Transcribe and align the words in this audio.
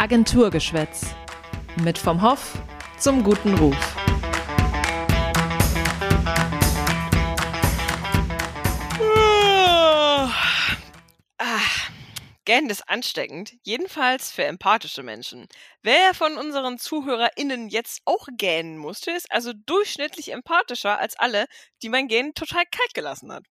Agenturgeschwätz. 0.00 1.14
Mit 1.84 1.98
vom 1.98 2.22
Hoff 2.22 2.58
zum 2.96 3.22
guten 3.22 3.52
Ruf. 3.58 3.76
Gähnen 12.46 12.70
ist 12.70 12.88
ansteckend, 12.88 13.52
jedenfalls 13.62 14.32
für 14.32 14.44
empathische 14.44 15.02
Menschen. 15.02 15.46
Wer 15.82 16.14
von 16.14 16.38
unseren 16.38 16.78
ZuhörerInnen 16.78 17.68
jetzt 17.68 18.00
auch 18.06 18.26
gähnen 18.38 18.78
musste, 18.78 19.10
ist 19.10 19.30
also 19.30 19.52
durchschnittlich 19.66 20.32
empathischer 20.32 20.98
als 20.98 21.14
alle, 21.18 21.44
die 21.82 21.90
mein 21.90 22.08
Gähnen 22.08 22.32
total 22.32 22.64
kalt 22.70 22.94
gelassen 22.94 23.30
hat. 23.30 23.44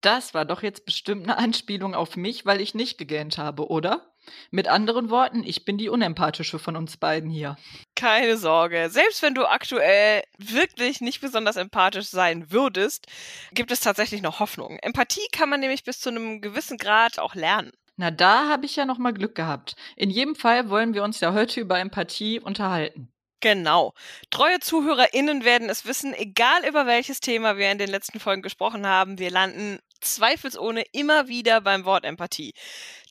Das 0.00 0.32
war 0.32 0.44
doch 0.44 0.62
jetzt 0.62 0.86
bestimmt 0.86 1.24
eine 1.24 1.36
Anspielung 1.36 1.94
auf 1.94 2.16
mich, 2.16 2.46
weil 2.46 2.62
ich 2.62 2.74
nicht 2.74 2.96
gegähnt 2.96 3.36
habe, 3.36 3.68
oder? 3.68 4.14
Mit 4.50 4.68
anderen 4.68 5.10
Worten, 5.10 5.42
ich 5.44 5.64
bin 5.64 5.78
die 5.78 5.88
unempathische 5.88 6.58
von 6.58 6.76
uns 6.76 6.96
beiden 6.96 7.30
hier. 7.30 7.56
Keine 7.94 8.36
Sorge. 8.36 8.88
Selbst 8.90 9.22
wenn 9.22 9.34
du 9.34 9.46
aktuell 9.46 10.22
wirklich 10.38 11.00
nicht 11.00 11.20
besonders 11.20 11.56
empathisch 11.56 12.08
sein 12.08 12.50
würdest, 12.50 13.06
gibt 13.52 13.70
es 13.70 13.80
tatsächlich 13.80 14.22
noch 14.22 14.40
Hoffnung. 14.40 14.78
Empathie 14.82 15.26
kann 15.32 15.48
man 15.48 15.60
nämlich 15.60 15.84
bis 15.84 16.00
zu 16.00 16.10
einem 16.10 16.40
gewissen 16.40 16.78
Grad 16.78 17.18
auch 17.18 17.34
lernen. 17.34 17.72
Na, 17.96 18.12
da 18.12 18.48
habe 18.48 18.64
ich 18.64 18.76
ja 18.76 18.84
noch 18.84 18.98
mal 18.98 19.12
Glück 19.12 19.34
gehabt. 19.34 19.74
In 19.96 20.10
jedem 20.10 20.36
Fall 20.36 20.70
wollen 20.70 20.94
wir 20.94 21.02
uns 21.02 21.18
ja 21.18 21.32
heute 21.32 21.60
über 21.60 21.80
Empathie 21.80 22.38
unterhalten. 22.38 23.12
Genau. 23.40 23.92
Treue 24.30 24.58
ZuhörerInnen 24.58 25.44
werden 25.44 25.68
es 25.68 25.84
wissen, 25.84 26.12
egal 26.14 26.66
über 26.66 26.86
welches 26.86 27.20
Thema 27.20 27.56
wir 27.56 27.70
in 27.70 27.78
den 27.78 27.90
letzten 27.90 28.18
Folgen 28.18 28.42
gesprochen 28.42 28.86
haben, 28.86 29.18
wir 29.18 29.30
landen 29.30 29.78
zweifelsohne 30.00 30.84
immer 30.92 31.28
wieder 31.28 31.60
beim 31.60 31.84
Wort 31.84 32.04
Empathie. 32.04 32.52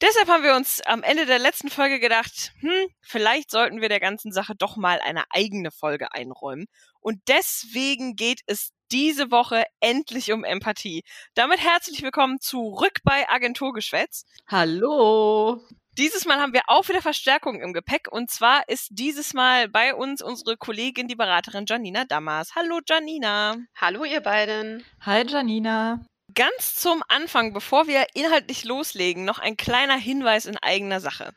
Deshalb 0.02 0.28
haben 0.28 0.44
wir 0.44 0.56
uns 0.56 0.82
am 0.82 1.04
Ende 1.04 1.26
der 1.26 1.40
letzten 1.40 1.70
Folge 1.70 2.00
gedacht, 2.00 2.54
hm, 2.60 2.88
vielleicht 3.02 3.52
sollten 3.52 3.82
wir 3.82 3.90
der 3.90 4.00
ganzen 4.00 4.32
Sache 4.32 4.54
doch 4.56 4.78
mal 4.78 5.00
eine 5.00 5.24
eigene 5.30 5.72
Folge 5.72 6.12
einräumen. 6.14 6.68
Und 7.00 7.22
deswegen 7.28 8.16
geht 8.16 8.42
es 8.48 8.72
diese 8.92 9.32
Woche 9.32 9.66
endlich 9.80 10.32
um 10.32 10.44
Empathie. 10.44 11.04
Damit 11.34 11.60
herzlich 11.60 12.02
willkommen 12.02 12.40
zurück 12.40 13.00
bei 13.04 13.30
Agenturgeschwätz. 13.30 14.26
Hallo. 14.48 15.62
Dieses 15.98 16.26
Mal 16.26 16.40
haben 16.40 16.54
wir 16.54 16.62
auch 16.68 16.88
wieder 16.90 17.02
Verstärkung 17.02 17.60
im 17.60 17.74
Gepäck 17.74 18.08
und 18.12 18.30
zwar 18.30 18.70
ist 18.70 18.90
dieses 18.92 19.34
Mal 19.34 19.68
bei 19.68 19.96
uns 19.96 20.22
unsere 20.22 20.56
Kollegin, 20.56 21.08
die 21.08 21.16
Beraterin 21.16 21.66
Janina 21.68 22.06
Damas. 22.06 22.56
Hallo 22.56 22.80
Janina. 22.88 23.58
Hallo 23.76 24.04
ihr 24.04 24.22
beiden. 24.22 24.86
Hi 25.02 25.26
Janina. 25.26 26.06
Ganz 26.38 26.76
zum 26.76 27.02
Anfang, 27.08 27.52
bevor 27.52 27.88
wir 27.88 28.06
inhaltlich 28.14 28.64
loslegen, 28.64 29.26
noch 29.26 29.40
ein 29.40 29.58
kleiner 29.58 29.98
Hinweis 29.98 30.46
in 30.46 30.56
eigener 30.56 31.00
Sache. 31.00 31.34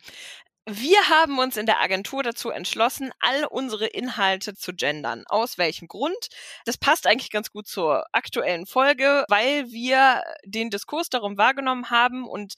Wir 0.67 1.09
haben 1.09 1.39
uns 1.39 1.57
in 1.57 1.65
der 1.65 1.81
Agentur 1.81 2.23
dazu 2.23 2.51
entschlossen, 2.51 3.11
all 3.19 3.47
unsere 3.47 3.87
Inhalte 3.87 4.55
zu 4.55 4.75
gendern. 4.75 5.25
Aus 5.27 5.57
welchem 5.57 5.89
Grund? 5.89 6.29
Das 6.67 6.77
passt 6.77 7.07
eigentlich 7.07 7.31
ganz 7.31 7.51
gut 7.51 7.67
zur 7.67 8.05
aktuellen 8.13 8.67
Folge, 8.67 9.25
weil 9.29 9.71
wir 9.71 10.23
den 10.45 10.69
Diskurs 10.69 11.09
darum 11.09 11.39
wahrgenommen 11.39 11.89
haben 11.89 12.29
und 12.29 12.57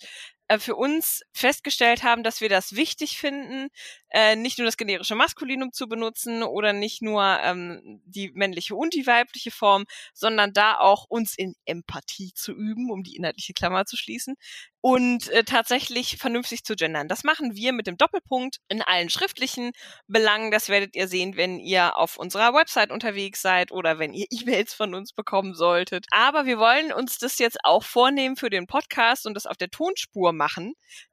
äh, 0.53 0.59
für 0.59 0.77
uns 0.77 1.23
festgestellt 1.33 2.03
haben, 2.03 2.23
dass 2.23 2.41
wir 2.41 2.49
das 2.49 2.77
wichtig 2.77 3.19
finden, 3.19 3.69
äh, 4.11 4.37
nicht 4.37 4.59
nur 4.59 4.67
das 4.67 4.77
generische 4.77 5.15
Maskulinum 5.15 5.73
zu 5.73 5.89
benutzen 5.89 6.43
oder 6.43 6.75
nicht 6.75 7.01
nur 7.01 7.23
ähm, 7.43 8.03
die 8.05 8.31
männliche 8.35 8.75
und 8.75 8.93
die 8.93 9.07
weibliche 9.07 9.51
Form, 9.51 9.87
sondern 10.13 10.53
da 10.53 10.79
auch 10.79 11.07
uns 11.09 11.37
in 11.37 11.55
Empathie 11.65 12.33
zu 12.35 12.53
üben, 12.53 12.91
um 12.91 13.03
die 13.03 13.17
inhaltliche 13.17 13.55
Klammer 13.55 13.87
zu 13.87 13.97
schließen 13.97 14.37
und 14.83 15.29
äh, 15.29 15.45
tatsächlich 15.45 16.19
vernünftig 16.19 16.65
zu 16.65 16.75
gendern. 16.75 17.07
Das 17.07 17.23
machen 17.23 17.55
wir 17.55 17.73
mit 17.73 17.87
dem 17.87 17.97
Doppelpunkt 17.97 18.57
in 18.69 18.83
allen 18.83 19.11
schriftlichen 19.11 19.71
Belangen. 20.09 20.51
Das 20.51 20.69
werdet 20.69 20.97
ihr 20.97 21.07
sehen, 21.07 21.37
wenn 21.37 21.61
ihr 21.61 21.97
auf 21.97 22.17
unserer 22.17 22.53
Website 22.53 22.91
unterwegs 22.91 23.41
seid 23.41 23.71
oder 23.71 24.01
wenn 24.01 24.13
ihr 24.13 24.27
E-Mails 24.31 24.75
von 24.75 24.95
uns 24.95 25.13
bekommen 25.13 25.55
solltet. 25.55 26.07
Aber 26.11 26.47
wir 26.47 26.59
wollen 26.59 26.93
uns 26.93 27.19
das 27.19 27.39
jetzt 27.39 27.59
auch 27.63 27.85
vornehmen 27.85 28.37
für 28.37 28.51
den 28.51 28.67
Podcast 28.67 29.25
und 29.25 29.35
das 29.35 29.47
auf 29.47 29.57
der 29.57 29.71
Tonspur 29.71 30.33
machen. 30.33 30.42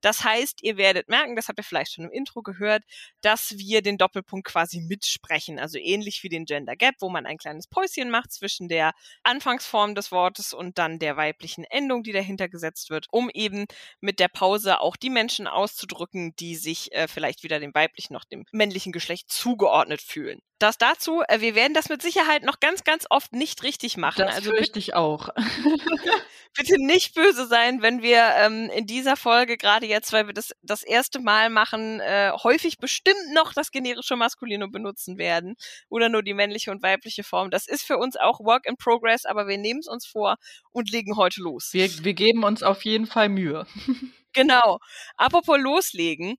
Das 0.01 0.23
heißt, 0.23 0.63
ihr 0.63 0.77
werdet 0.77 1.09
merken, 1.09 1.35
das 1.35 1.47
habt 1.47 1.59
ihr 1.59 1.63
vielleicht 1.63 1.93
schon 1.93 2.05
im 2.05 2.11
Intro 2.11 2.41
gehört, 2.41 2.83
dass 3.21 3.57
wir 3.57 3.81
den 3.81 3.97
Doppelpunkt 3.97 4.47
quasi 4.47 4.81
mitsprechen. 4.81 5.59
Also 5.59 5.77
ähnlich 5.77 6.23
wie 6.23 6.29
den 6.29 6.45
Gender 6.45 6.75
Gap, 6.75 6.95
wo 6.99 7.09
man 7.09 7.25
ein 7.25 7.37
kleines 7.37 7.67
Päuschen 7.67 8.09
macht 8.09 8.31
zwischen 8.31 8.67
der 8.67 8.93
Anfangsform 9.23 9.95
des 9.95 10.11
Wortes 10.11 10.53
und 10.53 10.77
dann 10.77 10.99
der 10.99 11.17
weiblichen 11.17 11.63
Endung, 11.65 12.03
die 12.03 12.11
dahinter 12.11 12.49
gesetzt 12.49 12.89
wird, 12.89 13.07
um 13.11 13.29
eben 13.33 13.65
mit 13.99 14.19
der 14.19 14.27
Pause 14.27 14.79
auch 14.81 14.95
die 14.95 15.09
Menschen 15.09 15.47
auszudrücken, 15.47 16.35
die 16.37 16.55
sich 16.55 16.91
äh, 16.93 17.07
vielleicht 17.07 17.43
wieder 17.43 17.59
dem 17.59 17.73
weiblichen 17.73 18.13
noch 18.13 18.25
dem 18.25 18.45
männlichen 18.51 18.91
Geschlecht 18.91 19.31
zugeordnet 19.31 20.01
fühlen. 20.01 20.41
Das 20.59 20.77
dazu, 20.77 21.21
äh, 21.27 21.41
wir 21.41 21.55
werden 21.55 21.73
das 21.73 21.89
mit 21.89 22.01
Sicherheit 22.01 22.43
noch 22.43 22.59
ganz, 22.59 22.83
ganz 22.83 23.05
oft 23.09 23.33
nicht 23.33 23.63
richtig 23.63 23.97
machen. 23.97 24.25
Das 24.25 24.35
also 24.35 24.51
fürchte 24.51 24.79
ich 24.79 24.93
auch. 24.93 25.29
bitte 26.55 26.75
nicht 26.77 27.15
böse 27.15 27.47
sein, 27.47 27.81
wenn 27.81 28.01
wir 28.01 28.33
ähm, 28.35 28.69
in 28.75 28.85
dieser 28.85 29.15
Folge, 29.15 29.57
gerade 29.57 29.85
jetzt, 29.85 30.11
weil 30.11 30.27
wir 30.27 30.33
das 30.33 30.51
das 30.61 30.83
erste 30.83 31.19
Mal 31.19 31.49
machen, 31.49 31.99
äh, 31.99 32.31
häufig 32.43 32.77
bestimmt 32.77 33.33
noch 33.33 33.53
das 33.53 33.71
generische 33.71 34.15
Maskulinum 34.15 34.71
benutzen 34.71 35.17
werden 35.17 35.55
oder 35.89 36.09
nur 36.09 36.23
die 36.23 36.33
männliche 36.33 36.71
und 36.71 36.83
weibliche 36.83 37.23
Form. 37.23 37.51
Das 37.51 37.67
ist 37.67 37.83
für 37.83 37.97
uns 37.97 38.17
auch 38.17 38.39
Work 38.39 38.65
in 38.65 38.75
Progress, 38.75 39.25
aber 39.25 39.47
wir 39.47 39.57
nehmen 39.57 39.79
es 39.79 39.87
uns 39.87 40.05
vor 40.05 40.35
und 40.71 40.91
legen 40.91 41.15
heute 41.15 41.41
los. 41.41 41.69
Wir, 41.71 41.89
wir 42.03 42.13
geben 42.13 42.43
uns 42.43 42.63
auf 42.63 42.83
jeden 42.83 43.05
Fall 43.05 43.29
Mühe. 43.29 43.65
genau. 44.33 44.79
Apropos 45.15 45.57
loslegen 45.57 46.35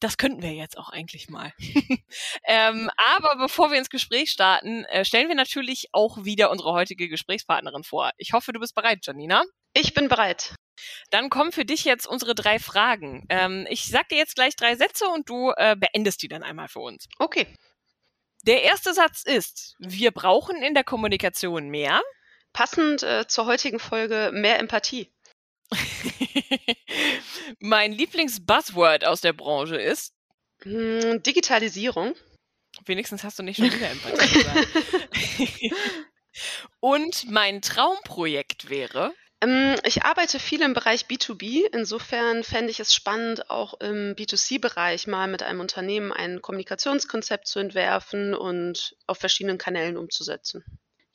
das 0.00 0.16
könnten 0.16 0.42
wir 0.42 0.52
jetzt 0.52 0.76
auch 0.78 0.88
eigentlich 0.88 1.28
mal. 1.28 1.52
ähm, 2.44 2.90
aber 2.96 3.36
bevor 3.36 3.70
wir 3.70 3.78
ins 3.78 3.90
Gespräch 3.90 4.30
starten, 4.30 4.84
äh, 4.86 5.04
stellen 5.04 5.28
wir 5.28 5.34
natürlich 5.34 5.88
auch 5.92 6.24
wieder 6.24 6.50
unsere 6.50 6.72
heutige 6.72 7.08
Gesprächspartnerin 7.08 7.84
vor. 7.84 8.10
Ich 8.16 8.32
hoffe, 8.32 8.52
du 8.52 8.60
bist 8.60 8.74
bereit, 8.74 9.00
Janina. 9.02 9.44
Ich 9.74 9.94
bin 9.94 10.08
bereit. 10.08 10.54
Dann 11.10 11.28
kommen 11.28 11.52
für 11.52 11.64
dich 11.64 11.84
jetzt 11.84 12.06
unsere 12.06 12.34
drei 12.34 12.58
Fragen. 12.58 13.26
Ähm, 13.28 13.66
ich 13.68 13.86
sag 13.86 14.08
dir 14.08 14.18
jetzt 14.18 14.34
gleich 14.34 14.56
drei 14.56 14.74
Sätze 14.74 15.06
und 15.08 15.28
du 15.28 15.52
äh, 15.56 15.76
beendest 15.76 16.22
die 16.22 16.28
dann 16.28 16.42
einmal 16.42 16.68
für 16.68 16.80
uns. 16.80 17.06
Okay. 17.18 17.46
Der 18.42 18.62
erste 18.62 18.94
Satz 18.94 19.22
ist, 19.22 19.76
wir 19.78 20.12
brauchen 20.12 20.62
in 20.62 20.72
der 20.72 20.84
Kommunikation 20.84 21.68
mehr. 21.68 22.00
Passend 22.54 23.02
äh, 23.02 23.26
zur 23.28 23.44
heutigen 23.46 23.78
Folge 23.78 24.30
mehr 24.32 24.58
Empathie. 24.58 25.12
mein 27.58 27.92
Lieblings-Buzzword 27.92 29.04
aus 29.04 29.20
der 29.20 29.32
Branche 29.32 29.76
ist? 29.76 30.14
Hm, 30.62 31.22
Digitalisierung. 31.22 32.14
Wenigstens 32.84 33.24
hast 33.24 33.38
du 33.38 33.42
nicht 33.42 33.56
schon 33.58 33.72
wieder 33.72 33.90
Empathie 33.90 34.38
gesagt. 34.38 35.74
Und 36.80 37.30
mein 37.30 37.60
Traumprojekt 37.60 38.70
wäre? 38.70 39.12
Ähm, 39.42 39.76
ich 39.84 40.04
arbeite 40.04 40.38
viel 40.38 40.62
im 40.62 40.74
Bereich 40.74 41.06
B2B. 41.06 41.64
Insofern 41.72 42.44
fände 42.44 42.70
ich 42.70 42.80
es 42.80 42.94
spannend, 42.94 43.50
auch 43.50 43.74
im 43.80 44.14
B2C-Bereich 44.14 45.06
mal 45.06 45.28
mit 45.28 45.42
einem 45.42 45.60
Unternehmen 45.60 46.12
ein 46.12 46.42
Kommunikationskonzept 46.42 47.46
zu 47.46 47.58
entwerfen 47.58 48.34
und 48.34 48.96
auf 49.06 49.18
verschiedenen 49.18 49.58
Kanälen 49.58 49.96
umzusetzen. 49.96 50.64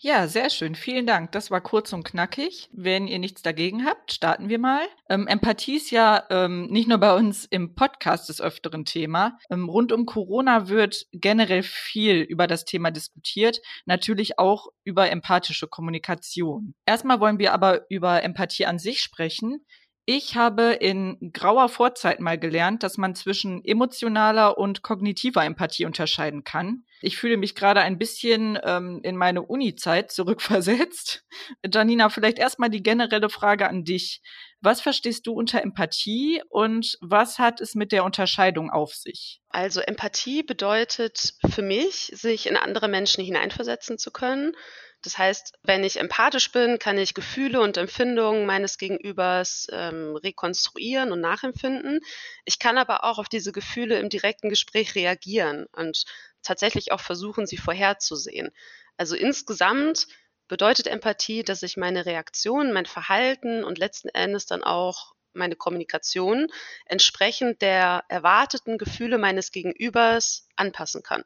Ja, 0.05 0.27
sehr 0.27 0.51
schön. 0.51 0.75
Vielen 0.75 1.07
Dank. 1.07 1.31
Das 1.31 1.49
war 1.49 1.61
kurz 1.61 1.91
und 1.91 2.03
knackig. 2.03 2.69
Wenn 2.71 3.07
ihr 3.07 3.17
nichts 3.17 3.41
dagegen 3.41 3.87
habt, 3.87 4.11
starten 4.11 4.49
wir 4.49 4.59
mal. 4.59 4.85
Ähm, 5.09 5.25
Empathie 5.25 5.77
ist 5.77 5.89
ja 5.89 6.25
ähm, 6.29 6.67
nicht 6.67 6.87
nur 6.87 6.99
bei 6.99 7.15
uns 7.15 7.45
im 7.45 7.73
Podcast 7.73 8.29
des 8.29 8.39
öfteren 8.39 8.85
Thema. 8.85 9.39
Ähm, 9.49 9.67
rund 9.67 9.91
um 9.91 10.05
Corona 10.05 10.67
wird 10.67 11.07
generell 11.11 11.63
viel 11.63 12.17
über 12.21 12.45
das 12.45 12.65
Thema 12.65 12.91
diskutiert, 12.91 13.61
natürlich 13.87 14.37
auch 14.37 14.67
über 14.83 15.09
empathische 15.09 15.67
Kommunikation. 15.67 16.75
Erstmal 16.85 17.19
wollen 17.19 17.39
wir 17.39 17.51
aber 17.51 17.89
über 17.89 18.21
Empathie 18.21 18.67
an 18.67 18.77
sich 18.77 19.01
sprechen. 19.01 19.65
Ich 20.07 20.35
habe 20.35 20.73
in 20.73 21.31
grauer 21.33 21.67
Vorzeit 21.67 22.19
mal 22.19 22.37
gelernt, 22.37 22.83
dass 22.83 22.97
man 22.97 23.15
zwischen 23.15 23.65
emotionaler 23.65 24.55
und 24.55 24.83
kognitiver 24.83 25.43
Empathie 25.43 25.85
unterscheiden 25.85 26.43
kann. 26.43 26.85
Ich 27.01 27.17
fühle 27.17 27.37
mich 27.37 27.55
gerade 27.55 27.81
ein 27.81 27.97
bisschen 27.97 28.59
ähm, 28.63 28.99
in 29.03 29.17
meine 29.17 29.41
Uni-Zeit 29.41 30.11
zurückversetzt. 30.11 31.25
Janina, 31.73 32.09
vielleicht 32.09 32.37
erstmal 32.37 32.69
die 32.69 32.83
generelle 32.83 33.29
Frage 33.29 33.67
an 33.67 33.83
dich. 33.83 34.21
Was 34.61 34.79
verstehst 34.79 35.25
du 35.25 35.33
unter 35.33 35.63
Empathie 35.63 36.41
und 36.49 36.97
was 37.01 37.39
hat 37.39 37.59
es 37.59 37.73
mit 37.73 37.91
der 37.91 38.03
Unterscheidung 38.03 38.69
auf 38.69 38.93
sich? 38.93 39.41
Also 39.49 39.81
Empathie 39.81 40.43
bedeutet 40.43 41.33
für 41.49 41.63
mich, 41.63 42.11
sich 42.13 42.47
in 42.47 42.57
andere 42.57 42.87
Menschen 42.87 43.23
hineinversetzen 43.23 43.97
zu 43.97 44.11
können 44.11 44.55
das 45.05 45.17
heißt, 45.17 45.53
wenn 45.63 45.83
ich 45.83 45.99
empathisch 45.99 46.51
bin, 46.51 46.79
kann 46.79 46.97
ich 46.97 47.13
Gefühle 47.13 47.61
und 47.61 47.77
Empfindungen 47.77 48.45
meines 48.45 48.79
Gegenübers 48.79 49.67
ähm, 49.71 50.15
rekonstruieren 50.15 51.11
und 51.11 51.21
nachempfinden. 51.21 51.99
Ich 52.43 52.57
kann 52.57 52.77
aber 52.79 53.03
auch 53.03 53.19
auf 53.19 53.29
diese 53.29 53.51
Gefühle 53.51 53.99
im 53.99 54.09
direkten 54.09 54.49
Gespräch 54.49 54.95
reagieren 54.95 55.67
und 55.73 56.05
tatsächlich 56.41 56.91
auch 56.91 57.01
versuchen, 57.01 57.45
sie 57.45 57.57
vorherzusehen. 57.57 58.49
Also 58.97 59.15
insgesamt 59.15 60.07
bedeutet 60.47 60.87
Empathie, 60.87 61.43
dass 61.43 61.61
ich 61.61 61.77
meine 61.77 62.05
Reaktion, 62.07 62.73
mein 62.73 62.85
Verhalten 62.87 63.63
und 63.63 63.77
letzten 63.77 64.09
Endes 64.09 64.47
dann 64.47 64.63
auch 64.63 65.13
meine 65.33 65.55
Kommunikation 65.55 66.47
entsprechend 66.85 67.61
der 67.61 68.05
erwarteten 68.07 68.77
Gefühle 68.79 69.17
meines 69.19 69.51
Gegenübers 69.51 70.47
anpassen 70.55 71.03
kann. 71.03 71.23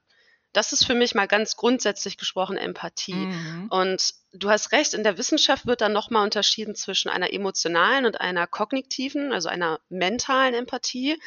Das 0.53 0.71
ist 0.73 0.85
für 0.85 0.95
mich 0.95 1.13
mal 1.13 1.27
ganz 1.27 1.55
grundsätzlich 1.55 2.17
gesprochen 2.17 2.57
Empathie. 2.57 3.13
Mhm. 3.13 3.67
Und 3.69 4.13
du 4.33 4.49
hast 4.49 4.71
recht, 4.71 4.93
in 4.93 5.03
der 5.03 5.17
Wissenschaft 5.17 5.67
wird 5.67 5.81
dann 5.81 5.93
nochmal 5.93 6.23
unterschieden 6.23 6.75
zwischen 6.75 7.09
einer 7.09 7.31
emotionalen 7.31 8.05
und 8.05 8.19
einer 8.19 8.47
kognitiven, 8.47 9.31
also 9.31 9.49
einer 9.49 9.79
mentalen 9.89 10.53
Empathie. 10.55 11.21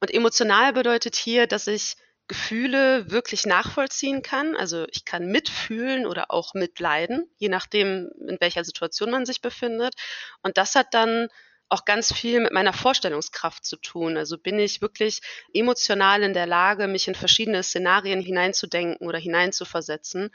Und 0.00 0.12
emotional 0.12 0.72
bedeutet 0.72 1.16
hier, 1.16 1.46
dass 1.46 1.66
ich 1.66 1.96
Gefühle 2.28 3.10
wirklich 3.10 3.46
nachvollziehen 3.46 4.22
kann. 4.22 4.54
Also 4.54 4.86
ich 4.92 5.04
kann 5.04 5.26
mitfühlen 5.26 6.06
oder 6.06 6.30
auch 6.30 6.54
mitleiden, 6.54 7.28
je 7.38 7.48
nachdem, 7.48 8.10
in 8.28 8.36
welcher 8.38 8.64
Situation 8.64 9.10
man 9.10 9.26
sich 9.26 9.40
befindet. 9.40 9.94
Und 10.42 10.58
das 10.58 10.74
hat 10.74 10.92
dann 10.92 11.28
auch 11.68 11.84
ganz 11.84 12.12
viel 12.12 12.40
mit 12.40 12.52
meiner 12.52 12.72
Vorstellungskraft 12.72 13.64
zu 13.64 13.76
tun. 13.76 14.16
Also 14.16 14.38
bin 14.38 14.58
ich 14.58 14.80
wirklich 14.80 15.20
emotional 15.52 16.22
in 16.22 16.34
der 16.34 16.46
Lage, 16.46 16.88
mich 16.88 17.08
in 17.08 17.14
verschiedene 17.14 17.62
Szenarien 17.62 18.20
hineinzudenken 18.20 19.06
oder 19.06 19.18
hineinzuversetzen. 19.18 20.30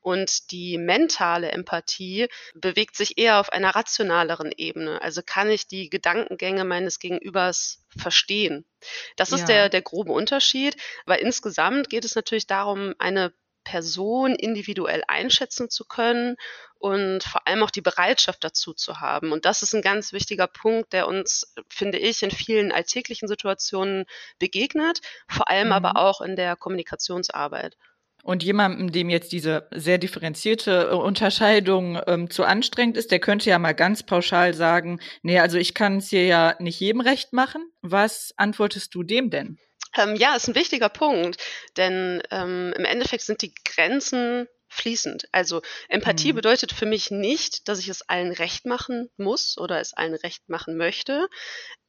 Und 0.00 0.52
die 0.52 0.78
mentale 0.78 1.50
Empathie 1.50 2.28
bewegt 2.54 2.94
sich 2.96 3.18
eher 3.18 3.40
auf 3.40 3.50
einer 3.50 3.74
rationaleren 3.74 4.52
Ebene. 4.56 5.02
Also 5.02 5.20
kann 5.20 5.50
ich 5.50 5.66
die 5.66 5.90
Gedankengänge 5.90 6.64
meines 6.64 7.00
Gegenübers 7.00 7.84
verstehen. 7.96 8.64
Das 9.16 9.32
ist 9.32 9.40
ja. 9.40 9.46
der, 9.46 9.68
der 9.68 9.82
grobe 9.82 10.12
Unterschied. 10.12 10.76
Aber 11.06 11.18
insgesamt 11.18 11.90
geht 11.90 12.04
es 12.04 12.14
natürlich 12.14 12.46
darum, 12.46 12.94
eine 13.00 13.32
Person 13.66 14.36
individuell 14.36 15.02
einschätzen 15.08 15.68
zu 15.68 15.84
können 15.84 16.36
und 16.78 17.24
vor 17.24 17.46
allem 17.48 17.64
auch 17.64 17.70
die 17.70 17.80
Bereitschaft 17.80 18.44
dazu 18.44 18.72
zu 18.72 19.00
haben. 19.00 19.32
Und 19.32 19.44
das 19.44 19.62
ist 19.62 19.74
ein 19.74 19.82
ganz 19.82 20.12
wichtiger 20.12 20.46
Punkt, 20.46 20.92
der 20.92 21.08
uns, 21.08 21.52
finde 21.68 21.98
ich, 21.98 22.22
in 22.22 22.30
vielen 22.30 22.70
alltäglichen 22.70 23.26
Situationen 23.26 24.04
begegnet, 24.38 25.00
vor 25.28 25.50
allem 25.50 25.68
mhm. 25.68 25.72
aber 25.72 25.96
auch 25.96 26.20
in 26.20 26.36
der 26.36 26.54
Kommunikationsarbeit. 26.54 27.76
Und 28.22 28.42
jemandem, 28.42 28.92
dem 28.92 29.08
jetzt 29.08 29.32
diese 29.32 29.68
sehr 29.72 29.98
differenzierte 29.98 30.90
äh, 30.90 30.94
Unterscheidung 30.94 32.00
ähm, 32.06 32.30
zu 32.30 32.44
anstrengend 32.44 32.96
ist, 32.96 33.10
der 33.10 33.20
könnte 33.20 33.50
ja 33.50 33.58
mal 33.58 33.74
ganz 33.74 34.04
pauschal 34.04 34.54
sagen, 34.54 35.00
nee, 35.22 35.38
also 35.38 35.58
ich 35.58 35.74
kann 35.74 35.98
es 35.98 36.08
hier 36.08 36.26
ja 36.26 36.54
nicht 36.60 36.78
jedem 36.78 37.00
recht 37.00 37.32
machen. 37.32 37.70
Was 37.82 38.32
antwortest 38.36 38.94
du 38.94 39.02
dem 39.02 39.30
denn? 39.30 39.58
Ähm, 39.96 40.16
ja, 40.16 40.36
ist 40.36 40.48
ein 40.48 40.54
wichtiger 40.54 40.88
Punkt, 40.88 41.42
denn 41.76 42.22
ähm, 42.30 42.72
im 42.76 42.84
Endeffekt 42.84 43.22
sind 43.22 43.42
die 43.42 43.54
Grenzen 43.64 44.48
fließend. 44.76 45.28
Also 45.32 45.62
Empathie 45.88 46.32
mhm. 46.32 46.36
bedeutet 46.36 46.72
für 46.72 46.86
mich 46.86 47.10
nicht, 47.10 47.68
dass 47.68 47.78
ich 47.78 47.88
es 47.88 48.08
allen 48.08 48.32
recht 48.32 48.66
machen 48.66 49.10
muss 49.16 49.58
oder 49.58 49.80
es 49.80 49.94
allen 49.94 50.14
recht 50.14 50.48
machen 50.48 50.76
möchte. 50.76 51.28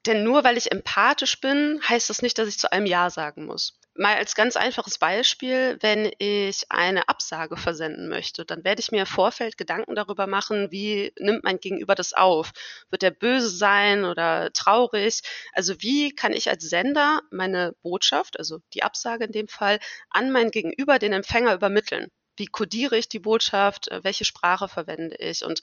Denn 0.08 0.24
nur 0.24 0.46
weil 0.46 0.58
ich 0.58 0.72
empathisch 0.72 1.42
bin, 1.42 1.82
heißt 1.88 2.10
das 2.10 2.22
nicht, 2.22 2.38
dass 2.38 2.48
ich 2.48 2.58
zu 2.58 2.72
einem 2.72 2.86
Ja 2.86 3.10
sagen 3.10 3.46
muss. 3.46 3.78
Mal 3.94 4.16
als 4.16 4.36
ganz 4.36 4.56
einfaches 4.56 5.00
Beispiel, 5.00 5.78
wenn 5.82 6.12
ich 6.20 6.64
eine 6.70 7.10
Absage 7.10 7.58
versenden 7.58 8.08
möchte, 8.08 8.46
dann 8.46 8.64
werde 8.64 8.80
ich 8.80 8.92
mir 8.92 9.02
im 9.02 9.06
Vorfeld 9.06 9.58
Gedanken 9.58 9.96
darüber 9.96 10.28
machen, 10.28 10.72
wie 10.72 11.12
nimmt 11.20 11.44
mein 11.44 11.60
Gegenüber 11.60 11.96
das 11.96 12.14
auf? 12.14 12.52
Wird 12.90 13.04
er 13.04 13.12
böse 13.12 13.50
sein 13.50 14.06
oder 14.06 14.54
traurig? 14.54 15.22
Also 15.52 15.82
wie 15.82 16.14
kann 16.16 16.32
ich 16.32 16.50
als 16.50 16.64
Sender 16.64 17.22
meine 17.32 17.74
Botschaft, 17.82 18.38
also 18.40 18.60
die 18.76 18.84
Absage 18.84 19.26
in 19.26 19.32
dem 19.32 19.48
Fall, 19.48 19.80
an 20.10 20.32
mein 20.32 20.52
Gegenüber, 20.52 21.00
den 21.00 21.14
Empfänger 21.14 21.56
übermitteln? 21.56 22.12
Wie 22.38 22.46
kodiere 22.46 22.98
ich 22.98 23.10
die 23.10 23.20
Botschaft? 23.20 23.90
Welche 24.04 24.26
Sprache 24.26 24.68
verwende 24.68 25.18
ich? 25.18 25.44
Und 25.44 25.62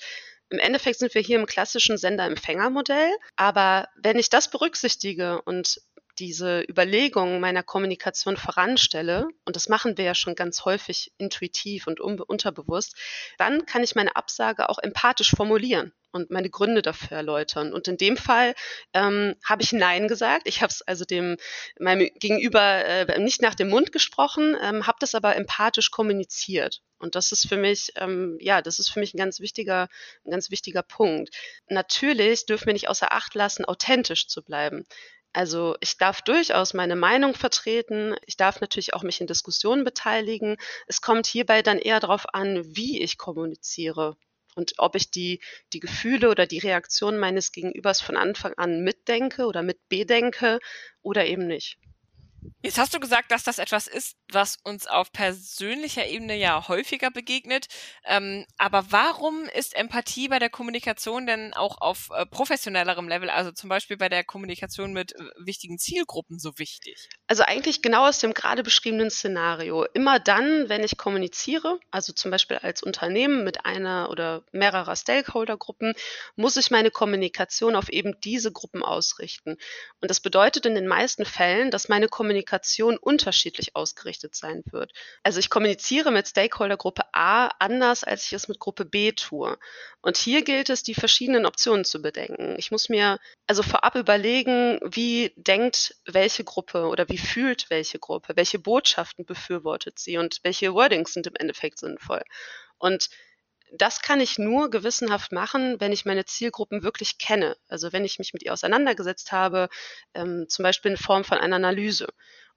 im 0.51 0.59
Endeffekt 0.59 0.99
sind 0.99 1.15
wir 1.15 1.23
hier 1.23 1.39
im 1.39 1.47
klassischen 1.47 1.97
Sender-Empfänger-Modell. 1.97 3.11
Aber 3.37 3.89
wenn 3.97 4.19
ich 4.19 4.29
das 4.29 4.51
berücksichtige 4.51 5.41
und 5.43 5.81
diese 6.19 6.63
Überlegungen 6.63 7.41
meiner 7.41 7.63
Kommunikation 7.63 8.37
voranstelle, 8.37 9.29
und 9.45 9.57
das 9.57 9.69
machen 9.69 9.97
wir 9.97 10.05
ja 10.05 10.15
schon 10.15 10.35
ganz 10.35 10.65
häufig 10.65 11.13
intuitiv 11.19 11.87
und 11.87 12.01
unterbewusst, 12.01 12.97
dann 13.39 13.67
kann 13.67 13.83
ich 13.83 13.95
meine 13.95 14.17
Absage 14.17 14.69
auch 14.69 14.79
empathisch 14.79 15.31
formulieren 15.31 15.93
und 16.15 16.31
meine 16.31 16.49
Gründe 16.49 16.81
dafür 16.81 17.17
erläutern. 17.17 17.73
Und 17.73 17.89
in 17.89 17.97
dem 17.97 18.17
Fall 18.17 18.55
ähm, 18.93 19.35
habe 19.45 19.63
ich 19.63 19.73
Nein 19.73 20.07
gesagt. 20.09 20.47
Ich 20.47 20.63
habe 20.63 20.71
es 20.71 20.81
also 20.83 21.05
dem 21.05 21.37
meinem 21.79 22.09
Gegenüber 22.21 22.63
äh, 22.63 23.19
nicht 23.19 23.43
nach 23.43 23.55
dem 23.55 23.69
Mund 23.69 23.91
gesprochen, 23.93 24.57
ähm, 24.63 24.87
habe 24.87 24.99
das 25.01 25.15
aber 25.15 25.35
empathisch 25.37 25.91
kommuniziert. 25.91 26.83
Und 26.99 27.17
das 27.17 27.33
ist 27.33 27.49
für 27.49 27.57
mich, 27.57 27.93
ähm, 27.97 28.39
ja, 28.41 28.63
das 28.63 28.79
ist 28.79 28.91
für 28.91 29.01
mich 29.01 29.13
ein 29.13 29.19
ganz 29.19 29.41
wichtiger, 29.41 29.89
ein 30.25 30.31
ganz 30.31 30.51
wichtiger 30.51 30.83
Punkt. 30.83 31.35
Natürlich 31.69 32.47
dürfen 32.47 32.67
wir 32.67 32.73
nicht 32.73 32.89
außer 32.89 33.13
Acht 33.13 33.35
lassen, 33.35 33.65
authentisch 33.65 34.29
zu 34.29 34.43
bleiben. 34.43 34.87
Also 35.35 35.75
ich 35.81 35.99
darf 35.99 36.23
durchaus 36.23 36.75
meine 36.75 36.95
Meinung 36.97 37.35
vertreten. 37.35 38.15
Ich 38.25 38.37
darf 38.37 38.61
natürlich 38.61 38.95
auch 38.95 39.03
mich 39.03 39.21
in 39.21 39.27
Diskussionen 39.27 39.85
beteiligen. 39.85 40.57
Es 40.87 41.01
kommt 41.01 41.27
hierbei 41.27 41.61
dann 41.61 41.79
eher 41.79 42.01
darauf 42.01 42.33
an, 42.33 42.65
wie 42.77 43.03
ich 43.03 43.19
kommuniziere 43.19 44.17
und 44.55 44.75
ob 44.79 44.95
ich 44.95 45.11
die, 45.11 45.41
die 45.73 45.81
Gefühle 45.81 46.31
oder 46.31 46.47
die 46.47 46.61
Reaktionen 46.61 47.19
meines 47.19 47.51
Gegenübers 47.51 48.01
von 48.01 48.17
Anfang 48.17 48.55
an 48.57 48.85
mitdenke 48.85 49.47
oder 49.47 49.63
mitbedenke 49.63 50.61
oder 51.03 51.27
eben 51.27 51.49
nicht. 51.49 51.79
Jetzt 52.63 52.79
hast 52.79 52.95
du 52.95 53.01
gesagt, 53.01 53.31
dass 53.31 53.43
das 53.43 53.59
etwas 53.59 53.87
ist, 53.87 54.17
was 54.33 54.59
uns 54.65 54.87
auf 54.87 55.13
persönlicher 55.13 56.07
Ebene 56.07 56.37
ja 56.37 56.69
häufiger 56.69 57.11
begegnet. 57.11 57.67
Ähm, 58.05 58.45
aber 58.59 58.87
warum 58.91 59.45
ist 59.55 59.77
Empathie 59.77 60.29
bei 60.29 60.39
der 60.39 60.51
Kommunikation 60.51 61.27
denn 61.27 61.55
auch 61.55 61.81
auf 61.81 62.11
äh, 62.15 62.27
professionellerem 62.27 63.09
Level, 63.09 63.31
also 63.31 63.53
zum 63.53 63.69
Beispiel 63.69 63.97
bei 63.97 64.09
der 64.09 64.25
Kommunikation 64.25 64.93
mit 64.93 65.13
äh, 65.13 65.25
wichtigen 65.39 65.79
Zielgruppen 65.79 66.39
so 66.39 66.59
wichtig? 66.59 67.09
Also 67.27 67.43
eigentlich 67.43 67.83
genau 67.83 68.07
aus 68.09 68.19
dem 68.19 68.35
gerade 68.35 68.63
beschriebenen 68.63 69.11
Szenario. 69.11 69.85
Immer 69.95 70.19
dann, 70.19 70.69
wenn 70.69 70.85
ich 70.85 70.97
kommuniziere, 70.97 71.79
also 71.91 72.13
zum 72.13 72.31
Beispiel 72.31 72.59
als 72.59 72.83
Unternehmen 72.83 73.45
mit 73.45 73.65
einer 73.67 74.11
oder 74.11 74.43
mehrerer 74.53 74.97
Stakeholdergruppen, 74.97 75.95
muss 76.37 76.57
ich 76.57 76.71
meine 76.71 76.91
Kommunikation 76.91 77.77
auf 77.77 77.89
eben 77.89 78.21
diese 78.21 78.53
Gruppen 78.53 78.83
ausrichten. 78.83 79.57
Und 80.01 80.11
das 80.11 80.21
bedeutet 80.21 80.67
in 80.67 80.75
den 80.75 80.87
meisten 80.87 81.25
Fällen, 81.25 81.71
dass 81.71 81.89
meine 81.89 82.09
Kommunikation 82.09 82.34
Kommunikation 82.35 82.97
unterschiedlich 82.97 83.77
ausgerichtet 83.77 84.35
sein 84.35 84.65
wird. 84.73 84.93
Also 85.23 85.39
ich 85.39 85.51
kommuniziere 85.51 86.11
mit 86.11 86.27
Stakeholdergruppe 86.27 87.03
A 87.13 87.47
anders, 87.61 88.03
als 88.03 88.27
ich 88.27 88.33
es 88.33 88.49
mit 88.49 88.59
Gruppe 88.59 88.85
B 88.85 89.13
tue. 89.13 89.57
Und 90.03 90.17
hier 90.17 90.43
gilt 90.43 90.69
es, 90.69 90.83
die 90.83 90.95
verschiedenen 90.95 91.47
Optionen 91.47 91.85
zu 91.85 92.03
bedenken. 92.03 92.57
Ich 92.59 92.73
muss 92.73 92.89
mir 92.89 93.21
also 93.47 93.63
vorab 93.63 93.95
überlegen, 93.95 94.81
wie 94.83 95.33
denkt 95.37 95.95
welche 96.07 96.43
Gruppe 96.43 96.89
oder 96.89 97.09
wie 97.09 97.19
fühlt 97.19 97.71
welche 97.71 98.01
Gruppe, 98.01 98.33
welche 98.35 98.59
Botschaften 98.59 99.25
befürwortet 99.25 100.01
sie 100.01 100.19
und 100.19 100.41
welche 100.43 100.75
Wordings 100.75 101.13
sind 101.13 101.29
im 101.29 101.37
Endeffekt 101.37 101.79
sinnvoll. 101.79 102.23
Und 102.79 103.11
das 103.77 104.03
kann 104.03 104.21
ich 104.21 104.39
nur 104.39 104.71
gewissenhaft 104.71 105.33
machen, 105.33 105.81
wenn 105.81 105.93
ich 105.93 106.05
meine 106.05 106.25
Zielgruppen 106.25 106.83
wirklich 106.83 107.19
kenne. 107.19 107.57
Also 107.69 107.93
wenn 107.93 108.05
ich 108.05 108.19
mich 108.19 108.33
mit 108.33 108.43
ihr 108.43 108.53
auseinandergesetzt 108.53 109.33
habe, 109.33 109.69
ähm, 110.15 110.47
zum 110.49 110.63
Beispiel 110.63 110.93
in 110.93 110.97
Form 110.97 111.25
von 111.25 111.39
einer 111.39 111.57
Analyse. 111.57 112.09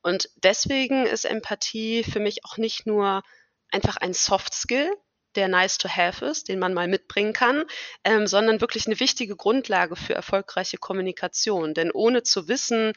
Und 0.02 0.30
deswegen 0.36 1.06
ist 1.06 1.26
Empathie 1.26 2.04
für 2.04 2.20
mich 2.20 2.46
auch 2.46 2.58
nicht 2.58 2.86
nur 2.86 3.24
einfach 3.72 3.98
ein 3.98 4.14
Soft 4.14 4.54
Skill, 4.54 4.92
der 5.36 5.48
nice 5.48 5.78
to 5.78 5.90
have 5.90 6.26
ist, 6.26 6.50
den 6.50 6.60
man 6.60 6.74
mal 6.74 6.88
mitbringen 6.88 7.34
kann, 7.34 7.64
ähm, 8.04 8.28
sondern 8.28 8.62
wirklich 8.62 8.88
eine 8.88 9.00
wichtige 9.00 9.36
Grundlage 9.36 9.96
für 9.96 10.14
erfolgreiche 10.14 10.78
Kommunikation. 10.78 11.74
Denn 11.74 11.92
ohne 11.92 12.24
zu 12.24 12.48
wissen 12.48 12.94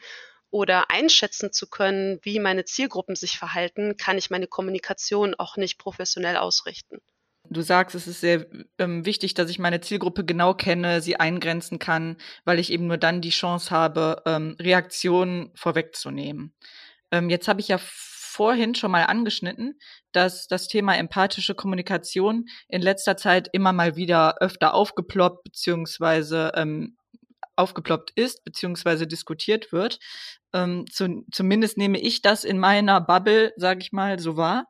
oder 0.49 0.89
einschätzen 0.91 1.51
zu 1.51 1.69
können, 1.69 2.19
wie 2.23 2.39
meine 2.39 2.65
Zielgruppen 2.65 3.15
sich 3.15 3.37
verhalten, 3.37 3.97
kann 3.97 4.17
ich 4.17 4.29
meine 4.29 4.47
Kommunikation 4.47 5.35
auch 5.35 5.57
nicht 5.57 5.77
professionell 5.77 6.37
ausrichten. 6.37 7.01
Du 7.53 7.61
sagst, 7.61 7.95
es 7.95 8.07
ist 8.07 8.21
sehr 8.21 8.45
ähm, 8.77 9.05
wichtig, 9.05 9.33
dass 9.33 9.49
ich 9.49 9.59
meine 9.59 9.81
Zielgruppe 9.81 10.23
genau 10.23 10.53
kenne, 10.53 11.01
sie 11.01 11.17
eingrenzen 11.17 11.79
kann, 11.79 12.15
weil 12.45 12.59
ich 12.59 12.71
eben 12.71 12.87
nur 12.87 12.97
dann 12.97 13.19
die 13.19 13.29
Chance 13.29 13.71
habe, 13.71 14.21
ähm, 14.25 14.55
Reaktionen 14.57 15.51
vorwegzunehmen. 15.55 16.53
Ähm, 17.11 17.29
jetzt 17.29 17.49
habe 17.49 17.59
ich 17.59 17.67
ja 17.67 17.77
vorhin 17.77 18.73
schon 18.73 18.91
mal 18.91 19.03
angeschnitten, 19.03 19.77
dass 20.13 20.47
das 20.47 20.69
Thema 20.69 20.95
empathische 20.95 21.53
Kommunikation 21.53 22.45
in 22.69 22.81
letzter 22.81 23.17
Zeit 23.17 23.49
immer 23.51 23.73
mal 23.73 23.97
wieder 23.97 24.37
öfter 24.39 24.73
aufgeploppt 24.73 25.43
beziehungsweise 25.43 26.53
ähm, 26.55 26.95
aufgeploppt 27.61 28.11
ist, 28.15 28.43
beziehungsweise 28.43 29.07
diskutiert 29.07 29.71
wird. 29.71 29.99
Ähm, 30.53 30.85
zu, 30.91 31.23
zumindest 31.31 31.77
nehme 31.77 31.99
ich 31.99 32.21
das 32.21 32.43
in 32.43 32.59
meiner 32.59 32.99
Bubble, 32.99 33.53
sage 33.55 33.79
ich 33.81 33.93
mal, 33.93 34.19
so 34.19 34.35
wahr. 34.35 34.65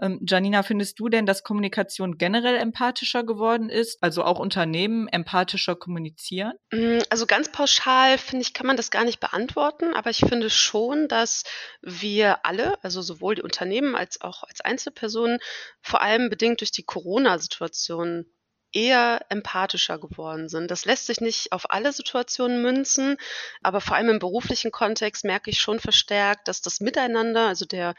Ähm, 0.00 0.20
Janina, 0.26 0.62
findest 0.62 0.98
du 0.98 1.08
denn, 1.08 1.26
dass 1.26 1.42
Kommunikation 1.42 2.16
generell 2.16 2.56
empathischer 2.56 3.22
geworden 3.22 3.68
ist? 3.68 4.02
Also 4.02 4.24
auch 4.24 4.38
Unternehmen 4.38 5.08
empathischer 5.08 5.76
kommunizieren? 5.76 6.54
Mm, 6.72 7.00
also 7.10 7.26
ganz 7.26 7.52
pauschal, 7.52 8.16
finde 8.16 8.44
ich, 8.44 8.54
kann 8.54 8.66
man 8.66 8.78
das 8.78 8.90
gar 8.90 9.04
nicht 9.04 9.20
beantworten, 9.20 9.92
aber 9.92 10.08
ich 10.08 10.20
finde 10.20 10.48
schon, 10.48 11.06
dass 11.08 11.44
wir 11.82 12.46
alle, 12.46 12.82
also 12.82 13.02
sowohl 13.02 13.34
die 13.34 13.42
Unternehmen 13.42 13.94
als 13.94 14.22
auch 14.22 14.42
als 14.44 14.62
Einzelpersonen, 14.62 15.38
vor 15.82 16.00
allem 16.00 16.30
bedingt 16.30 16.60
durch 16.60 16.72
die 16.72 16.84
Corona-Situation 16.84 18.24
eher 18.76 19.24
empathischer 19.30 19.98
geworden 19.98 20.50
sind. 20.50 20.70
Das 20.70 20.84
lässt 20.84 21.06
sich 21.06 21.22
nicht 21.22 21.50
auf 21.52 21.70
alle 21.70 21.92
Situationen 21.92 22.60
münzen, 22.60 23.16
aber 23.62 23.80
vor 23.80 23.96
allem 23.96 24.10
im 24.10 24.18
beruflichen 24.18 24.70
Kontext 24.70 25.24
merke 25.24 25.50
ich 25.50 25.58
schon 25.58 25.80
verstärkt, 25.80 26.46
dass 26.46 26.60
das 26.60 26.80
Miteinander, 26.80 27.46
also 27.46 27.64
der, 27.64 27.94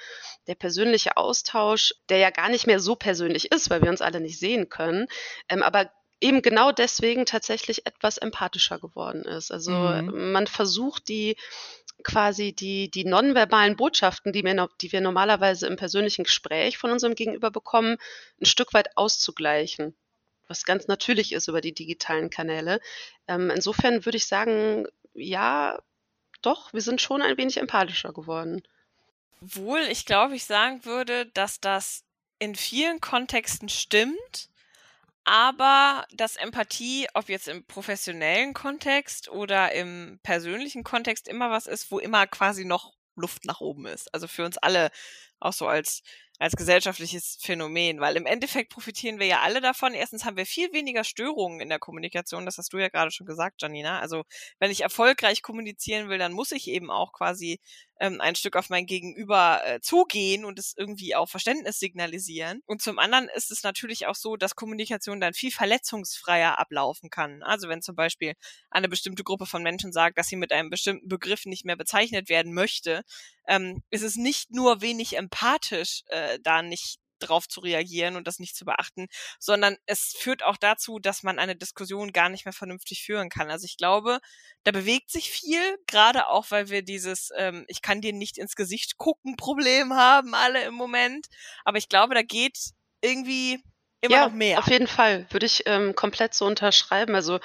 der 0.45 0.53
persönliche 0.53 1.17
Austausch, 1.17 1.95
der 2.09 2.19
ja 2.19 2.29
gar 2.29 2.49
nicht 2.49 2.67
mehr 2.67 2.79
so 2.79 2.95
persönlich 2.95 3.51
ist, 3.51 3.71
weil 3.71 3.81
wir 3.81 3.89
uns 3.89 4.01
alle 4.01 4.19
nicht 4.19 4.39
sehen 4.39 4.69
können, 4.69 5.07
ähm, 5.49 5.63
aber 5.63 5.89
eben 6.21 6.43
genau 6.43 6.71
deswegen 6.71 7.25
tatsächlich 7.25 7.87
etwas 7.87 8.19
empathischer 8.19 8.77
geworden 8.77 9.23
ist. 9.23 9.51
Also 9.51 9.71
mhm. 9.71 10.31
man 10.31 10.45
versucht 10.45 11.07
die 11.09 11.37
quasi 12.03 12.53
die, 12.53 12.91
die 12.91 13.03
nonverbalen 13.03 13.75
Botschaften, 13.75 14.31
die 14.31 14.43
wir, 14.43 14.69
die 14.79 14.91
wir 14.91 15.01
normalerweise 15.01 15.65
im 15.65 15.75
persönlichen 15.75 16.25
Gespräch 16.25 16.77
von 16.77 16.91
unserem 16.91 17.15
Gegenüber 17.15 17.49
bekommen, 17.49 17.97
ein 18.39 18.45
Stück 18.45 18.75
weit 18.75 18.95
auszugleichen, 18.95 19.95
was 20.47 20.65
ganz 20.65 20.87
natürlich 20.87 21.33
ist 21.33 21.47
über 21.47 21.61
die 21.61 21.73
digitalen 21.73 22.29
Kanäle. 22.29 22.79
Ähm, 23.27 23.49
insofern 23.49 24.05
würde 24.05 24.17
ich 24.17 24.27
sagen, 24.27 24.87
ja, 25.13 25.79
doch, 26.41 26.73
wir 26.73 26.81
sind 26.81 27.01
schon 27.01 27.21
ein 27.21 27.37
wenig 27.37 27.57
empathischer 27.57 28.13
geworden. 28.13 28.61
Wohl, 29.41 29.81
ich 29.91 30.05
glaube, 30.05 30.35
ich 30.35 30.45
sagen 30.45 30.85
würde, 30.85 31.25
dass 31.27 31.59
das 31.59 32.03
in 32.39 32.55
vielen 32.55 33.01
Kontexten 33.01 33.69
stimmt 33.69 34.49
aber 35.27 36.05
dass 36.13 36.37
Empathie, 36.37 37.05
ob 37.13 37.27
jetzt 37.27 37.49
im 37.49 37.65
professionellen 37.65 38.53
Kontext 38.53 39.27
oder 39.27 39.73
im 39.73 40.21
persönlichen 40.23 40.85
Kontext, 40.85 41.27
immer 41.27 41.51
was 41.51 41.67
ist, 41.67 41.91
wo 41.91 41.99
immer 41.99 42.27
quasi 42.27 42.63
noch 42.63 42.93
Luft 43.17 43.43
nach 43.43 43.59
oben 43.59 43.87
ist. 43.87 44.13
Also 44.13 44.29
für 44.29 44.45
uns 44.45 44.57
alle 44.57 44.89
auch 45.41 45.51
so 45.51 45.67
als 45.67 46.01
als 46.39 46.55
gesellschaftliches 46.55 47.37
Phänomen, 47.41 47.99
weil 47.99 48.15
im 48.15 48.25
Endeffekt 48.25 48.71
profitieren 48.71 49.19
wir 49.19 49.25
ja 49.25 49.41
alle 49.41 49.61
davon. 49.61 49.93
Erstens 49.93 50.23
haben 50.23 50.37
wir 50.37 50.45
viel 50.45 50.71
weniger 50.71 51.03
Störungen 51.03 51.59
in 51.59 51.69
der 51.69 51.79
Kommunikation, 51.79 52.45
das 52.45 52.57
hast 52.57 52.73
du 52.73 52.77
ja 52.77 52.89
gerade 52.89 53.11
schon 53.11 53.25
gesagt, 53.25 53.61
Janina. 53.61 53.99
Also 53.99 54.23
wenn 54.59 54.71
ich 54.71 54.81
erfolgreich 54.81 55.41
kommunizieren 55.41 56.09
will, 56.09 56.17
dann 56.17 56.33
muss 56.33 56.51
ich 56.51 56.67
eben 56.67 56.91
auch 56.91 57.11
quasi 57.11 57.59
ähm, 57.99 58.21
ein 58.21 58.35
Stück 58.35 58.55
auf 58.55 58.69
mein 58.69 58.85
Gegenüber 58.85 59.61
äh, 59.65 59.79
zugehen 59.81 60.45
und 60.45 60.59
es 60.59 60.73
irgendwie 60.77 61.15
auch 61.15 61.29
Verständnis 61.29 61.79
signalisieren. 61.79 62.61
Und 62.65 62.81
zum 62.81 62.99
anderen 62.99 63.29
ist 63.35 63.51
es 63.51 63.63
natürlich 63.63 64.05
auch 64.07 64.15
so, 64.15 64.37
dass 64.37 64.55
Kommunikation 64.55 65.19
dann 65.19 65.33
viel 65.33 65.51
verletzungsfreier 65.51 66.59
ablaufen 66.59 67.09
kann. 67.09 67.41
Also 67.43 67.67
wenn 67.69 67.81
zum 67.81 67.95
Beispiel 67.95 68.33
eine 68.69 68.89
bestimmte 68.89 69.23
Gruppe 69.23 69.45
von 69.45 69.63
Menschen 69.63 69.91
sagt, 69.91 70.17
dass 70.17 70.27
sie 70.27 70.35
mit 70.35 70.51
einem 70.51 70.69
bestimmten 70.69 71.07
Begriff 71.07 71.45
nicht 71.45 71.65
mehr 71.65 71.75
bezeichnet 71.75 72.29
werden 72.29 72.53
möchte, 72.53 73.03
ähm, 73.47 73.83
ist 73.89 74.03
es 74.03 74.15
nicht 74.15 74.51
nur 74.51 74.81
wenig 74.81 75.17
empathisch, 75.17 76.03
äh, 76.07 76.39
da 76.43 76.61
nicht 76.61 76.99
drauf 77.19 77.47
zu 77.47 77.61
reagieren 77.61 78.15
und 78.15 78.27
das 78.27 78.39
nicht 78.39 78.55
zu 78.55 78.65
beachten, 78.65 79.07
sondern 79.39 79.77
es 79.85 80.13
führt 80.17 80.43
auch 80.43 80.57
dazu, 80.57 80.99
dass 80.99 81.23
man 81.23 81.39
eine 81.39 81.55
Diskussion 81.55 82.11
gar 82.11 82.29
nicht 82.29 82.45
mehr 82.45 82.53
vernünftig 82.53 83.03
führen 83.03 83.29
kann. 83.29 83.49
Also 83.49 83.65
ich 83.65 83.77
glaube, 83.77 84.19
da 84.63 84.71
bewegt 84.71 85.09
sich 85.11 85.31
viel, 85.31 85.59
gerade 85.87 86.27
auch, 86.27 86.45
weil 86.49 86.69
wir 86.69 86.83
dieses 86.83 87.31
ähm, 87.35 87.65
Ich 87.67 87.81
kann 87.81 88.01
dir 88.01 88.13
nicht 88.13 88.37
ins 88.37 88.55
Gesicht 88.55 88.97
gucken 88.97 89.35
Problem 89.35 89.93
haben, 89.93 90.35
alle 90.35 90.63
im 90.63 90.73
Moment. 90.73 91.27
Aber 91.65 91.77
ich 91.77 91.89
glaube, 91.89 92.13
da 92.13 92.21
geht 92.21 92.57
irgendwie 93.01 93.59
immer 94.01 94.15
ja, 94.15 94.27
noch 94.27 94.33
mehr. 94.33 94.59
Auf 94.59 94.67
jeden 94.67 94.87
Fall, 94.87 95.27
würde 95.31 95.45
ich 95.45 95.63
ähm, 95.65 95.95
komplett 95.95 96.33
so 96.33 96.45
unterschreiben. 96.45 97.15
Also 97.15 97.39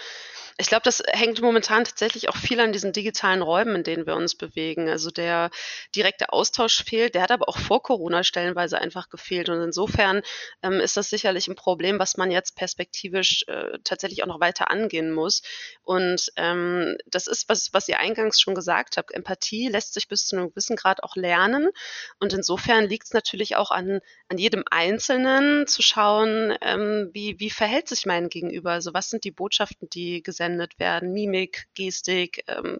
ich 0.62 0.68
glaube, 0.68 0.84
das 0.84 1.02
hängt 1.08 1.42
momentan 1.42 1.82
tatsächlich 1.82 2.28
auch 2.28 2.36
viel 2.36 2.60
an 2.60 2.72
diesen 2.72 2.92
digitalen 2.92 3.42
Räumen, 3.42 3.74
in 3.74 3.82
denen 3.82 4.06
wir 4.06 4.14
uns 4.14 4.36
bewegen. 4.36 4.88
Also 4.88 5.10
der 5.10 5.50
direkte 5.96 6.32
Austausch 6.32 6.84
fehlt, 6.84 7.16
der 7.16 7.22
hat 7.22 7.32
aber 7.32 7.48
auch 7.48 7.58
vor 7.58 7.82
Corona 7.82 8.22
stellenweise 8.22 8.78
einfach 8.78 9.10
gefehlt. 9.10 9.48
Und 9.48 9.60
insofern 9.60 10.22
ähm, 10.62 10.74
ist 10.74 10.96
das 10.96 11.10
sicherlich 11.10 11.48
ein 11.48 11.56
Problem, 11.56 11.98
was 11.98 12.16
man 12.16 12.30
jetzt 12.30 12.54
perspektivisch 12.54 13.44
äh, 13.48 13.76
tatsächlich 13.82 14.22
auch 14.22 14.28
noch 14.28 14.38
weiter 14.38 14.70
angehen 14.70 15.10
muss. 15.10 15.42
Und 15.82 16.30
ähm, 16.36 16.96
das 17.06 17.26
ist, 17.26 17.48
was, 17.48 17.74
was 17.74 17.88
ihr 17.88 17.98
eingangs 17.98 18.40
schon 18.40 18.54
gesagt 18.54 18.98
habt. 18.98 19.10
Empathie 19.10 19.66
lässt 19.66 19.94
sich 19.94 20.06
bis 20.06 20.28
zu 20.28 20.36
einem 20.36 20.50
gewissen 20.50 20.76
Grad 20.76 21.02
auch 21.02 21.16
lernen. 21.16 21.70
Und 22.20 22.34
insofern 22.34 22.84
liegt 22.84 23.06
es 23.06 23.12
natürlich 23.12 23.56
auch 23.56 23.72
an, 23.72 23.98
an 24.28 24.38
jedem 24.38 24.62
Einzelnen 24.70 25.66
zu 25.66 25.82
schauen, 25.82 26.56
ähm, 26.60 27.10
wie, 27.12 27.40
wie 27.40 27.50
verhält 27.50 27.88
sich 27.88 28.06
mein 28.06 28.28
Gegenüber? 28.28 28.70
Also 28.70 28.94
was 28.94 29.10
sind 29.10 29.24
die 29.24 29.32
Botschaften, 29.32 29.90
die 29.90 30.22
gesendet 30.22 30.51
verwendet 30.52 30.78
werden, 30.78 31.12
Mimik, 31.12 31.66
Gestik, 31.74 32.44
ähm, 32.48 32.78